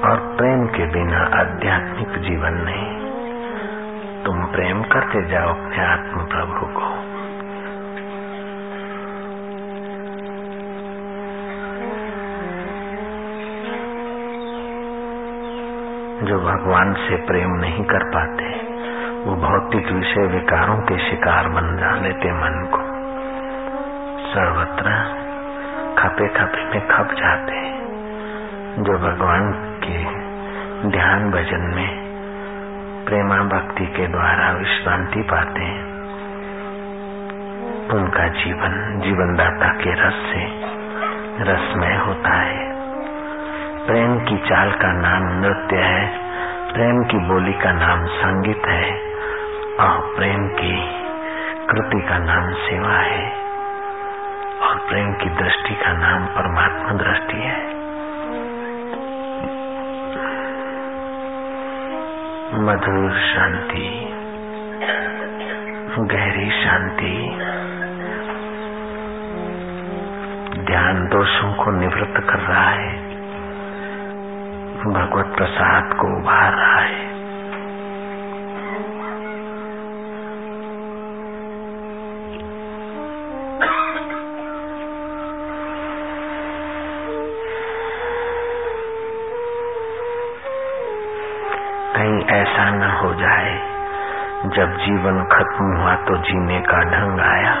[0.00, 2.98] और प्रेम के बिना आध्यात्मिक जीवन नहीं।
[4.24, 6.86] तुम प्रेम करते जाओ अपने आत्म प्रभु को।
[16.26, 18.52] जो भगवान से प्रेम नहीं कर पाते,
[19.24, 22.78] वो भौतिक विषय विकारों के शिकार बन जा लेते मन को।
[24.34, 25.04] सर्वत्र
[25.98, 27.77] खपे खपे में खप जाते।
[28.78, 29.52] जो भगवान
[29.84, 30.04] के
[30.88, 31.88] ध्यान भजन में
[33.04, 35.84] प्रेमा भक्ति के द्वारा विश्रांति पाते हैं,
[37.88, 40.44] उनका जीवन, जीवनदाता के रस से
[41.42, 42.68] रसमय होता है।
[43.86, 46.06] प्रेम की चाल का नाम नृत्य है,
[46.72, 48.92] प्रेम की बोली का नाम संगीत है,
[49.80, 50.76] और प्रेम की
[51.66, 53.32] कृति का नाम सेवा है,
[54.62, 57.77] और प्रेम की दृष्टि का नाम परमात्मा दृष्टि है।
[62.58, 64.14] मधुर शांति,
[65.98, 67.38] गहरी शांति।
[70.64, 72.92] ध्यान दोषों को निवृत्त कर रहा है।
[74.92, 77.07] भगवत प्रसाद को उभार रहा है।
[93.02, 93.78] हो जाए।
[94.46, 97.54] जब जीवन खत्म हुआ तो जीने का ढंग आया।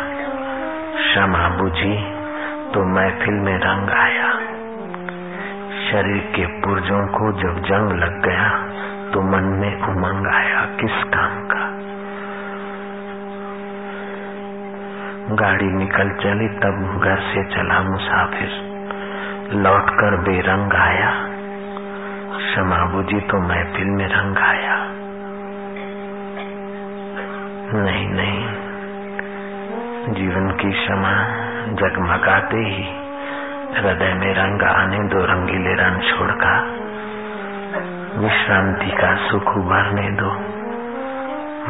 [0.94, 2.18] क्षमा बुझी
[2.70, 4.32] तो महफिल में रंग आया।
[5.90, 8.68] शरीर के पुर्जों को जब जंग लग गया
[9.12, 11.68] तो मन में उमंग आया किस काम का।
[15.34, 18.48] गाड़ी निकल चली, तब घर से चला मुसाफिर।
[19.52, 21.10] लौटकर बेरंग आया।
[22.38, 24.87] क्षमा बुझी तो महफिल में रंग आया।
[27.74, 28.44] नहीं नहीं
[30.14, 31.12] जीवन की क्षमा
[31.72, 32.84] जगमगाते ही
[33.76, 36.54] हृदय में रंग आने, दो रंगीले रंग छोड़का
[38.20, 40.30] विश्रांति का सुख उभरने दो।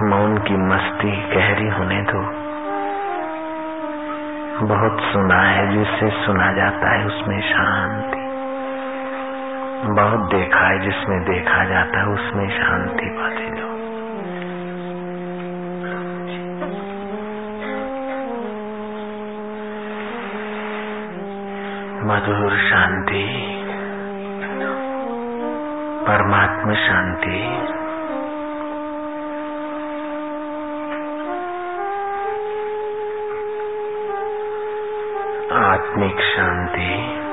[0.08, 2.22] मौन की मस्ती गहरी होने दो।
[4.66, 8.28] बहुत सुना है जिससे सुना जाता है उसमें शांति।
[9.92, 13.67] बहुत देखा है जिसमें देखा जाता है उसमें शांति पाते जो
[22.08, 23.24] मधुर शांति
[26.06, 27.40] परमात्मा शांति।
[35.54, 37.27] आत्मिक शांति।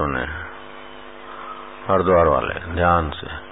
[0.00, 0.24] सुने।
[1.88, 3.50] हरिद्वार वाले, ध्यान से।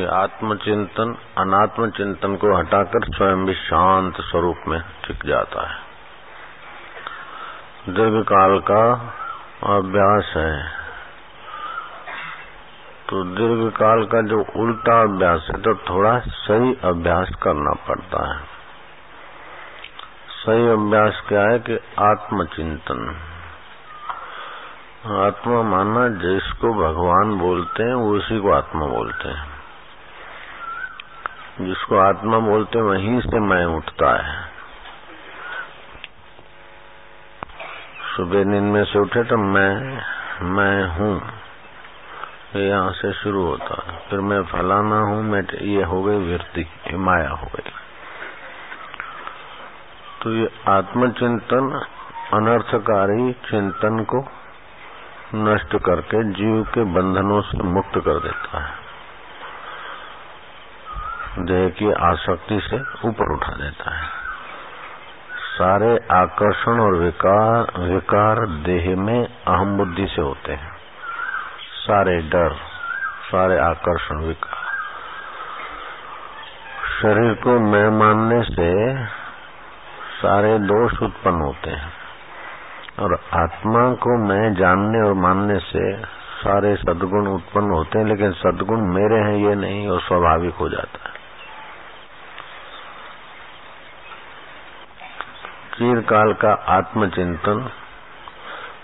[0.00, 5.76] ये आत्मचिंतन अनात्म चिंतन को हटाकर स्वयं भी शांत स्वरूप में टिक जाता है।
[7.88, 8.92] दीर्घ काल का
[9.76, 10.68] अभ्यास है।
[13.08, 18.42] तो दीर्घ काल का जो उल्टा अभ्यास है तो थोड़ा सही अभ्यास करना पड़ता है।
[20.28, 23.25] सही अभ्यास क्या है कि आत्मचिंतन।
[25.06, 29.56] आत्मा माना जिसको भगवान बोलते हैं उसी को आत्मा बोलते हैं।
[31.60, 34.48] जिसको आत्मा बोलते हैं, वहीं से मैं उठता है।
[38.16, 40.02] सुबह नींद में से उठे तो मैं
[40.42, 41.22] मैं हूँ।
[42.56, 47.30] यहाँ से शुरू होता है। फिर मैं फलाना हूँ, मैं ये हो गई वृत्ति माया
[47.30, 47.70] हो गई।
[50.22, 51.86] तो ये आत्मचिंतन,
[52.32, 54.28] अनर्थकारी चिंतन को
[55.34, 58.86] नष्ट करके जीव के बंधनों से मुक्त कर देता है।
[61.38, 64.08] देह की आसक्ति से ऊपर उठा देता है।
[65.36, 70.76] सारे आकर्षण और विकार विकार देह में अहम बुद्धि से होते हैं।
[71.58, 72.52] सारे डर,
[73.22, 74.56] सारे आकर्षण, विकार।
[77.02, 79.04] शरीर को मैं मानने से
[80.22, 82.05] सारे दोष उत्पन्न होते हैं।
[82.98, 86.02] और आत्मा को मैं जानने और मानने से
[86.36, 91.08] सारे सदगुण उत्पन्न होते हैं, लेकिन सदगुण मेरे हैं, ये नहीं और स्वाभाविक हो जाता
[91.08, 91.16] है।
[95.74, 97.70] चिरकाल का आत्मचिंतन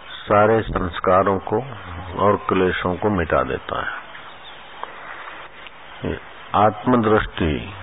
[0.08, 1.64] सारे संस्कारों को
[2.18, 4.02] और क्लेशों को मिटा देता है।
[6.54, 7.74] आत्मदृष्टि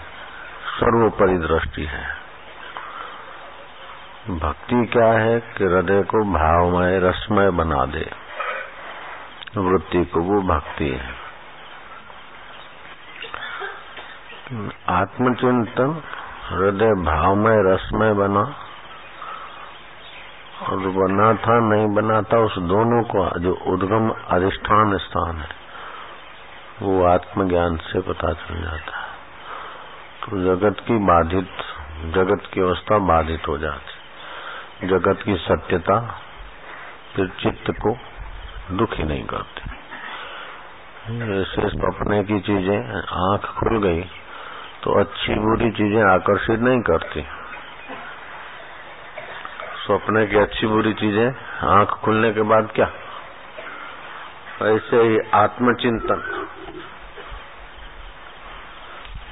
[0.67, 2.18] सर्वोपरि दृष्टि है।
[4.30, 8.11] भक्ति क्या है कि हृदय को भावमय, रसमय बना दे।
[9.57, 11.13] वृत्ति को वो भक्ति है।
[14.89, 16.03] आत्मचिंतन,
[16.49, 18.55] हृदय भावमय, रसमय बना।
[20.69, 25.49] और बना था, नहीं बना था, उस दोनों को, जो उद्गम अधिष्ठान स्थान है,
[26.82, 29.09] वो आत्मज्ञान से पता चल जाता है।
[30.21, 31.49] तो जगत की बाधित,
[32.15, 33.88] जगत की अवस्था बाधित हो जाती
[34.84, 35.99] जगत की सत्यता
[37.15, 37.91] फिर चित्त को
[38.71, 39.61] दुखी नहीं करती।
[41.19, 42.80] जैसे सपने की चीज़ें,
[43.19, 44.01] आँख खुल गई
[44.84, 47.25] तो अच्छी बुरी चीज़ें आकर्षित नहीं करती।
[49.84, 51.27] सपने की अच्छी बुरी चीज़ें,
[51.69, 52.91] आँख खुलने के बाद क्या?
[54.65, 56.21] ऐसे ही आत्मचिंतन।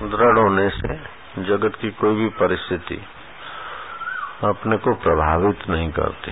[0.03, 0.95] दृढ़ होने से
[1.43, 3.05] जगत की कोई भी परिस्थिति
[4.43, 6.31] अपने को प्रभावित नहीं करती।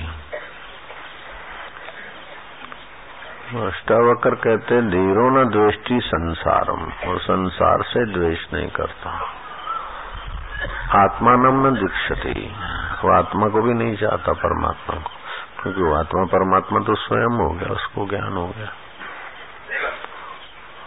[3.68, 9.10] अष्टावकर कहते धीरो न द्वेष्टि संसारम। और संसार से द्वेष नहीं करता।
[10.96, 12.56] आत्मानम न दीक्षति।
[13.04, 15.10] वो आत्मा को भी नहीं चाहता परमात्मा को।
[15.64, 18.72] क्योंकि वो आत्मा परमात्मा तो स्वयं हो गया, उसको ज्ञान हो गया।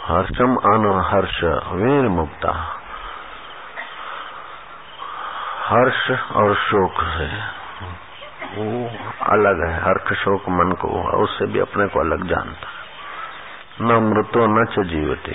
[0.04, 2.77] हर्षम अनहर्ष वीर मुक्ता।
[5.68, 7.48] हर्ष और शोक है।
[8.54, 8.88] वो
[9.26, 10.88] अलग है हर्ष शोक, मन को
[11.22, 12.68] उससे भी अपने को अलग जानता
[13.80, 15.32] न मृतो, न च जीवते।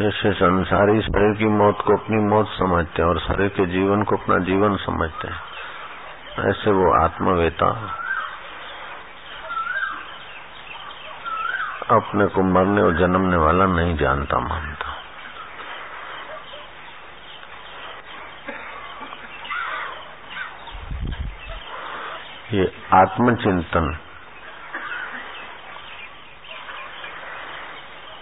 [0.00, 4.16] जैसे संसारी शरीर की मौत को अपनी मौत समझते हैं, और शरीर के जीवन को
[4.16, 5.40] अपना जीवन समझते हैं।
[6.50, 7.68] ऐसे वो आत्मवेता।
[11.90, 14.83] अपने को मरने और जन्मने वाला नहीं जानता, मानता।
[22.54, 23.86] ये आत्मचिंतन।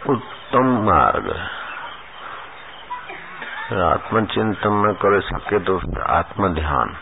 [0.08, 1.28] उत्तम मार्ग।
[3.82, 5.76] आत्मचिंतन न कर सके तो
[6.12, 6.94] आत्म ध्यान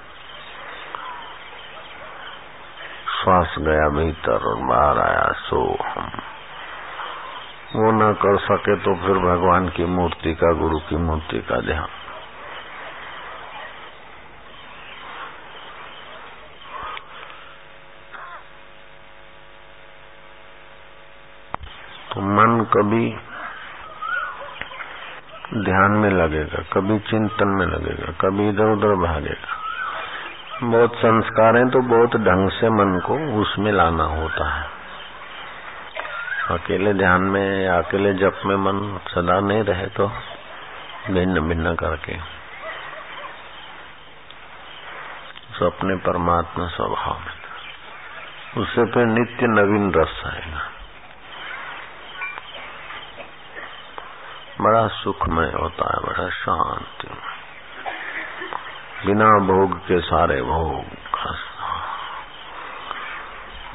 [3.15, 6.11] श्वास गया भीतर और बाहर आया सो हम
[7.75, 12.00] वो न कर सके तो फिर भगवान की मूर्ति का, गुरु की मूर्ति का ध्यान।
[22.13, 23.05] तो मन कभी
[25.65, 29.57] ध्यान में लगेगा, कभी चिंतन में लगेगा, कभी इधर उधर भागेगा।
[30.63, 34.67] बहुत संस्कार हैं तो बहुत ढंग से मन को उसमें लाना होता है।
[36.51, 40.07] अकेले ध्यान में या अकेले जप में मन सदा नहीं रहे तो
[41.11, 42.19] भिन्न भिन्न करके
[45.61, 50.61] अपने परमात्मा स्वभाव में। उससे फिर नित्य नवीन रस आएगा।
[54.61, 57.09] बड़ा सुखमय होता है, बड़ा शांति।
[59.07, 60.85] बिना भोग के सारे भोग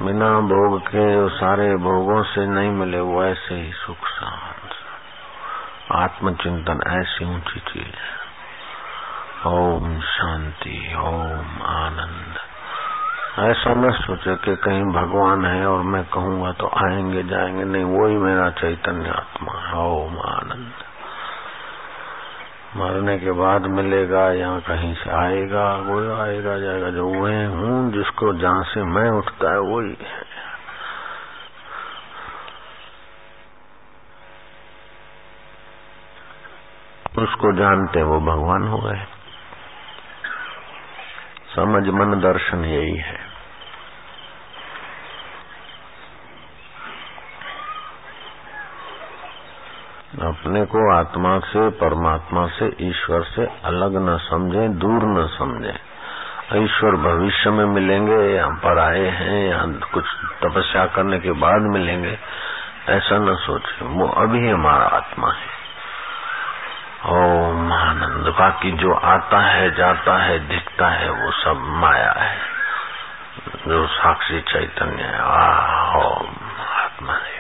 [0.01, 4.71] बिना भोग के सारे भोगों से नहीं मिले वो ऐसे ही सुख शांत।
[5.91, 8.25] आत्मचिंतन ऐसी ऊँची चीज़ है।
[9.45, 12.34] ओम शांति, ओम आनंद।
[13.39, 18.17] ऐसा न सोचे कि कहीं भगवान है और मैं कहूँगा तो आएँगे, जाएँगे। नहीं वही
[18.17, 20.73] मेरा चैतन्य आत्मा है। ओम आनंद
[22.75, 28.33] मरने के बाद मिलेगा या कहीं से आएगा, वो आएगा, जाएगा। जो मैं हूँ, जिसको
[28.33, 30.35] जहाँ से मैं उठता है, वही है।
[37.23, 39.05] उसको जानते वो भगवान हो गए।
[41.55, 43.24] समझ मन दर्शन यही है।
[50.25, 55.73] अपने को आत्मा से, परमात्मा से, ईश्वर से अलग न समझे, दूर न समझे।
[56.53, 60.03] ईश्वर भविष्य में मिलेंगे या पर आए हैं या कुछ
[60.45, 62.19] तपस्या करने के बाद मिलेंगे।
[62.89, 65.55] ऐसा न सोचे, वो अभी हमारा आत्मा है।
[67.05, 72.37] ओम आनंद, बाकी जो आता है, जाता है, दिखता है, वो सब माया है।
[73.67, 75.23] जो साक्षी चैतन्य है
[75.95, 76.27] ओम,
[76.59, 77.34] आत्मा है।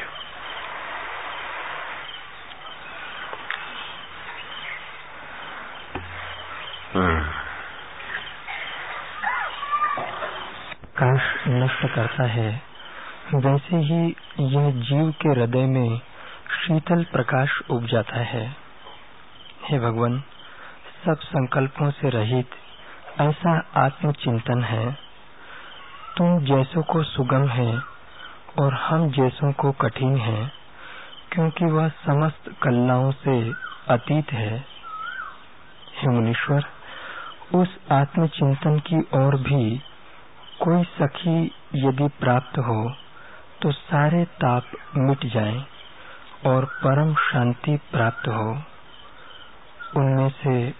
[10.97, 12.61] काश नष्ट करता है।
[13.35, 15.97] वैसे ही यह जीव के हृदय में
[16.51, 18.55] शीतल प्रकाश उग जाता है।
[19.63, 20.23] हे भगवान,
[21.05, 22.49] सब संकल्पों से रहित
[23.19, 24.91] ऐसा आत्मचिंतन है।
[26.17, 27.81] तुम जैसों को सुगम है
[28.59, 30.51] और हम जैसों को कठिन है,
[31.31, 33.53] क्योंकि वह समस्त कल्लाओं से
[33.89, 34.65] अतीत है।
[35.97, 36.65] हे मुनीश्वर,
[37.55, 39.81] उस आत्मचिंतन की ओर भी
[40.61, 42.93] कोई सखी यदि प्राप्त हो
[43.61, 44.63] तो सारे ताप
[44.97, 45.65] मिट जाएँ
[46.45, 48.61] और परम शांति प्राप्त हो।
[49.97, 50.73] उनमें से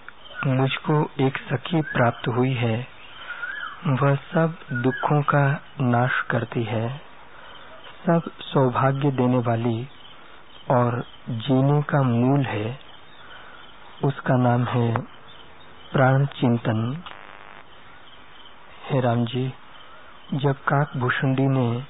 [0.46, 2.86] मुझको एक सखी प्राप्त हुई है।
[3.86, 7.00] वह सब दुखों का नाश करती है।
[8.06, 9.88] सब सौभाग्य देने वाली
[10.70, 12.78] और जीने का मूल है।
[14.04, 14.96] उसका नाम है
[15.92, 17.02] प्राण चिंतन
[18.90, 19.52] हे राम जी।
[20.34, 21.84] जब काक भूषुंडी ने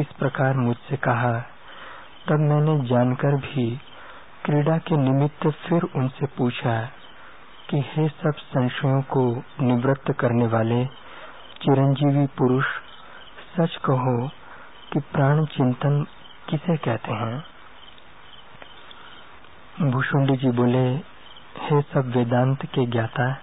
[0.00, 1.40] इस प्रकार मुझसे कहा,
[2.28, 3.76] तब मैंने जानकर भी
[4.44, 6.80] क्रीड़ा के निमित्त फिर उनसे पूछा
[7.70, 10.84] कि हे सब संशयों को निवृत्त करने वाले
[11.62, 12.64] चिरंजीवी पुरुष,
[13.56, 14.28] सच कहो
[14.92, 16.06] कि प्राण चिंतन
[16.48, 17.44] किसे कहते हैं?
[19.90, 20.88] भूषुंडी जी बोले,
[21.60, 23.36] हे सब वेदांत के ज्ञाता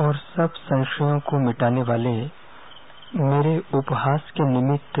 [0.00, 2.39] और सब संशयों को मिटाने वाले
[3.16, 4.98] मेरे उपहास के निमित्त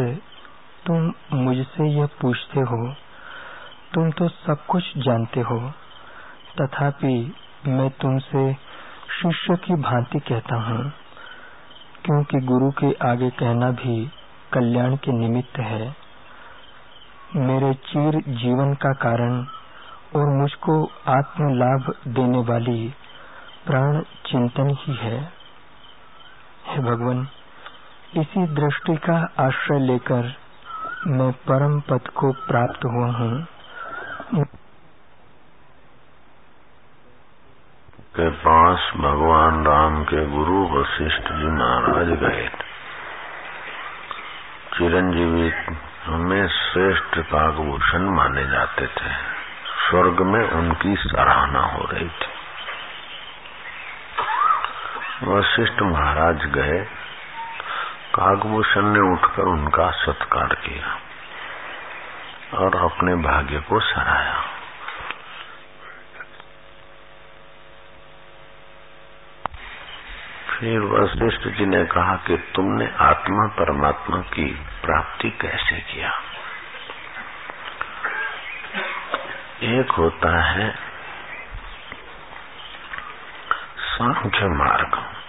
[0.86, 2.78] तुम मुझसे यह पूछते हो।
[3.94, 5.58] तुम तो सब कुछ जानते हो।
[6.60, 7.34] तथापि
[7.66, 8.42] मैं तुमसे
[9.12, 10.90] शिष्य की भांति कहता हूँ,
[12.04, 13.96] क्योंकि गुरु के आगे कहना भी
[14.52, 15.94] कल्याण के निमित्त है।
[17.36, 19.42] मेरे चीर जीवन का कारण
[20.16, 22.88] और मुझको आत्म लाभ देने वाली
[23.66, 25.18] प्राण चिंतन ही है।
[26.66, 27.28] हे भगवान
[28.16, 30.36] इसी दृष्टि का आश्रय लेकर
[31.06, 33.46] मैं परम पद को प्राप्त हुआ हूँ।
[38.16, 42.48] के पास भगवान राम के गुरु वशिष्ठ जी महाराज गए।
[44.74, 45.52] चिरंजीवी
[46.04, 49.12] हमें श्रेष्ठ काकभूषण माने जाते थे।
[49.84, 52.30] स्वर्ग में उनकी सराहना हो रही थी।
[55.26, 56.99] वशिष्ठ महाराज गए
[58.14, 60.98] काकभूषण ने उठकर उनका सत्कार किया
[62.58, 64.42] और अपने भाग्य को सराया
[70.50, 74.44] फिर वशिष्ठ जी ने कहा कि तुमने आत्मा परमात्मा की
[74.84, 76.12] प्राप्ति कैसे किया?
[79.62, 80.74] एक होता है
[83.78, 85.19] सांख्य मार्ग।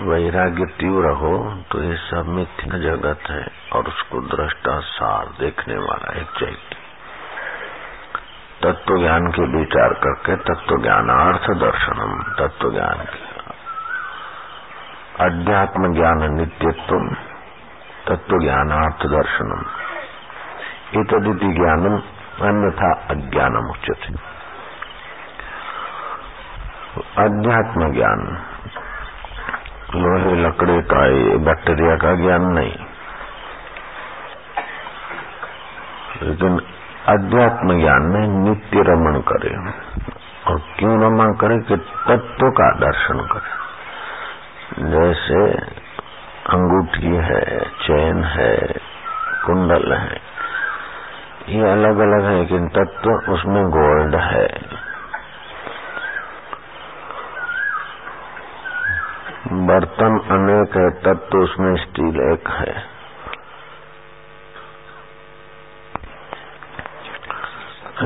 [0.00, 6.20] वैराग्य तीव्र हो तो ये सब मिथ्या जगत है और उसको दृष्टा सार देखने वाला
[6.20, 6.76] एक चैत्य
[8.62, 13.06] तत्व ज्ञान के विचार करके तत्व ज्ञान अर्थ दर्शनम तत्व ज्ञान
[15.20, 16.98] अध्यात्म ज्ञान नित्यत्व
[18.06, 19.62] तत्व ज्ञान ज्ञानार्थ दर्शनम।
[21.00, 21.96] इतदिति ज्ञानम,
[22.42, 24.04] अन्यथा अज्ञानम उचित
[27.18, 28.46] अध्यात्म ज्ञान
[29.94, 32.74] लोहे लकड़े का ये बैक्टीरिया का ज्ञान नहीं।
[36.22, 36.60] लेकिन
[37.08, 39.72] अध्यात्म ज्ञान में नित्य रमण करे
[40.46, 43.66] और क्यों रमण करे कि तत्व का दर्शन करे।
[44.82, 45.58] जैसे
[46.50, 48.74] अंगूठी है, चैन है,
[49.46, 50.20] कुंडल है,
[51.48, 54.46] ये अलग अलग है, लेकिन तत्व उसमें गोल्ड है।
[59.46, 62.72] बर्तन अनेक है तत्व उसमें स्टील एक है।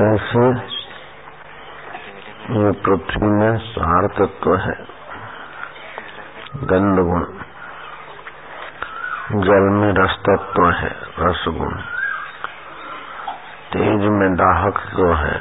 [0.01, 0.43] ऐसे
[2.81, 4.75] पृथ्वी में सार तत्व है
[6.65, 7.25] गंध गुण
[9.41, 11.73] जल में रस तत्व है, रसगुण।
[13.71, 15.35] तेज में दाहक तो है,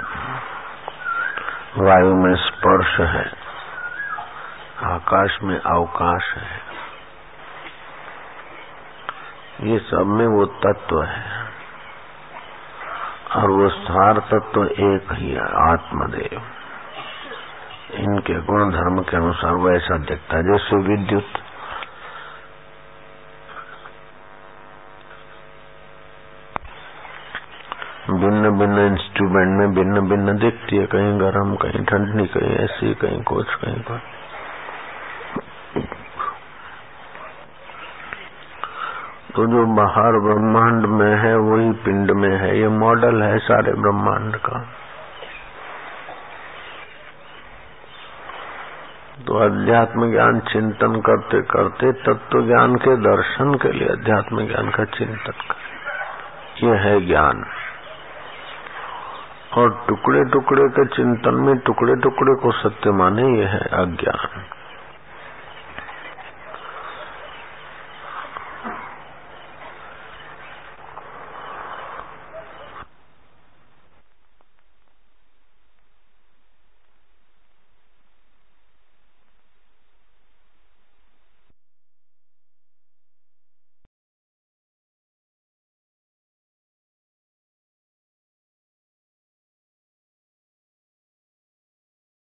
[1.79, 3.39] वायु में स्पर्श है।
[4.83, 6.61] आकाश में अवकाश है।
[9.62, 11.41] ये सब में वो तत्व है।
[13.37, 16.43] और वो सार तत्व एक ही है, आत्मदेव।
[17.95, 21.33] इनके गुण धर्म के अनुसार वो ऐसा दिखता है, जैसे विद्युत।
[28.11, 33.22] भिन्न भिन्न इंस्ट्रूमेंट में भिन्न भिन्न दिखती है, कहीं गर्म, कहीं ठंडी, कहीं ऐसी, कहीं
[33.22, 34.01] कुछ कहीं कुछ।
[39.37, 44.37] तो जो बाहर ब्रह्मांड में है, वही पिंड में है। ये मॉडल है सारे ब्रह्मांड
[44.37, 44.66] का।
[49.26, 54.85] तो अध्यात्म ज्ञान चिंतन करते करते, तत्व ज्ञान के दर्शन के लिए अध्यात्म ज्ञान का
[54.85, 57.45] चिंतन करें। यह है ज्ञान।
[59.59, 64.60] और टुकड़े टुकड़े के चिंतन में टुकड़े टुकड़े को सत्य माने, ये है अज्ञान।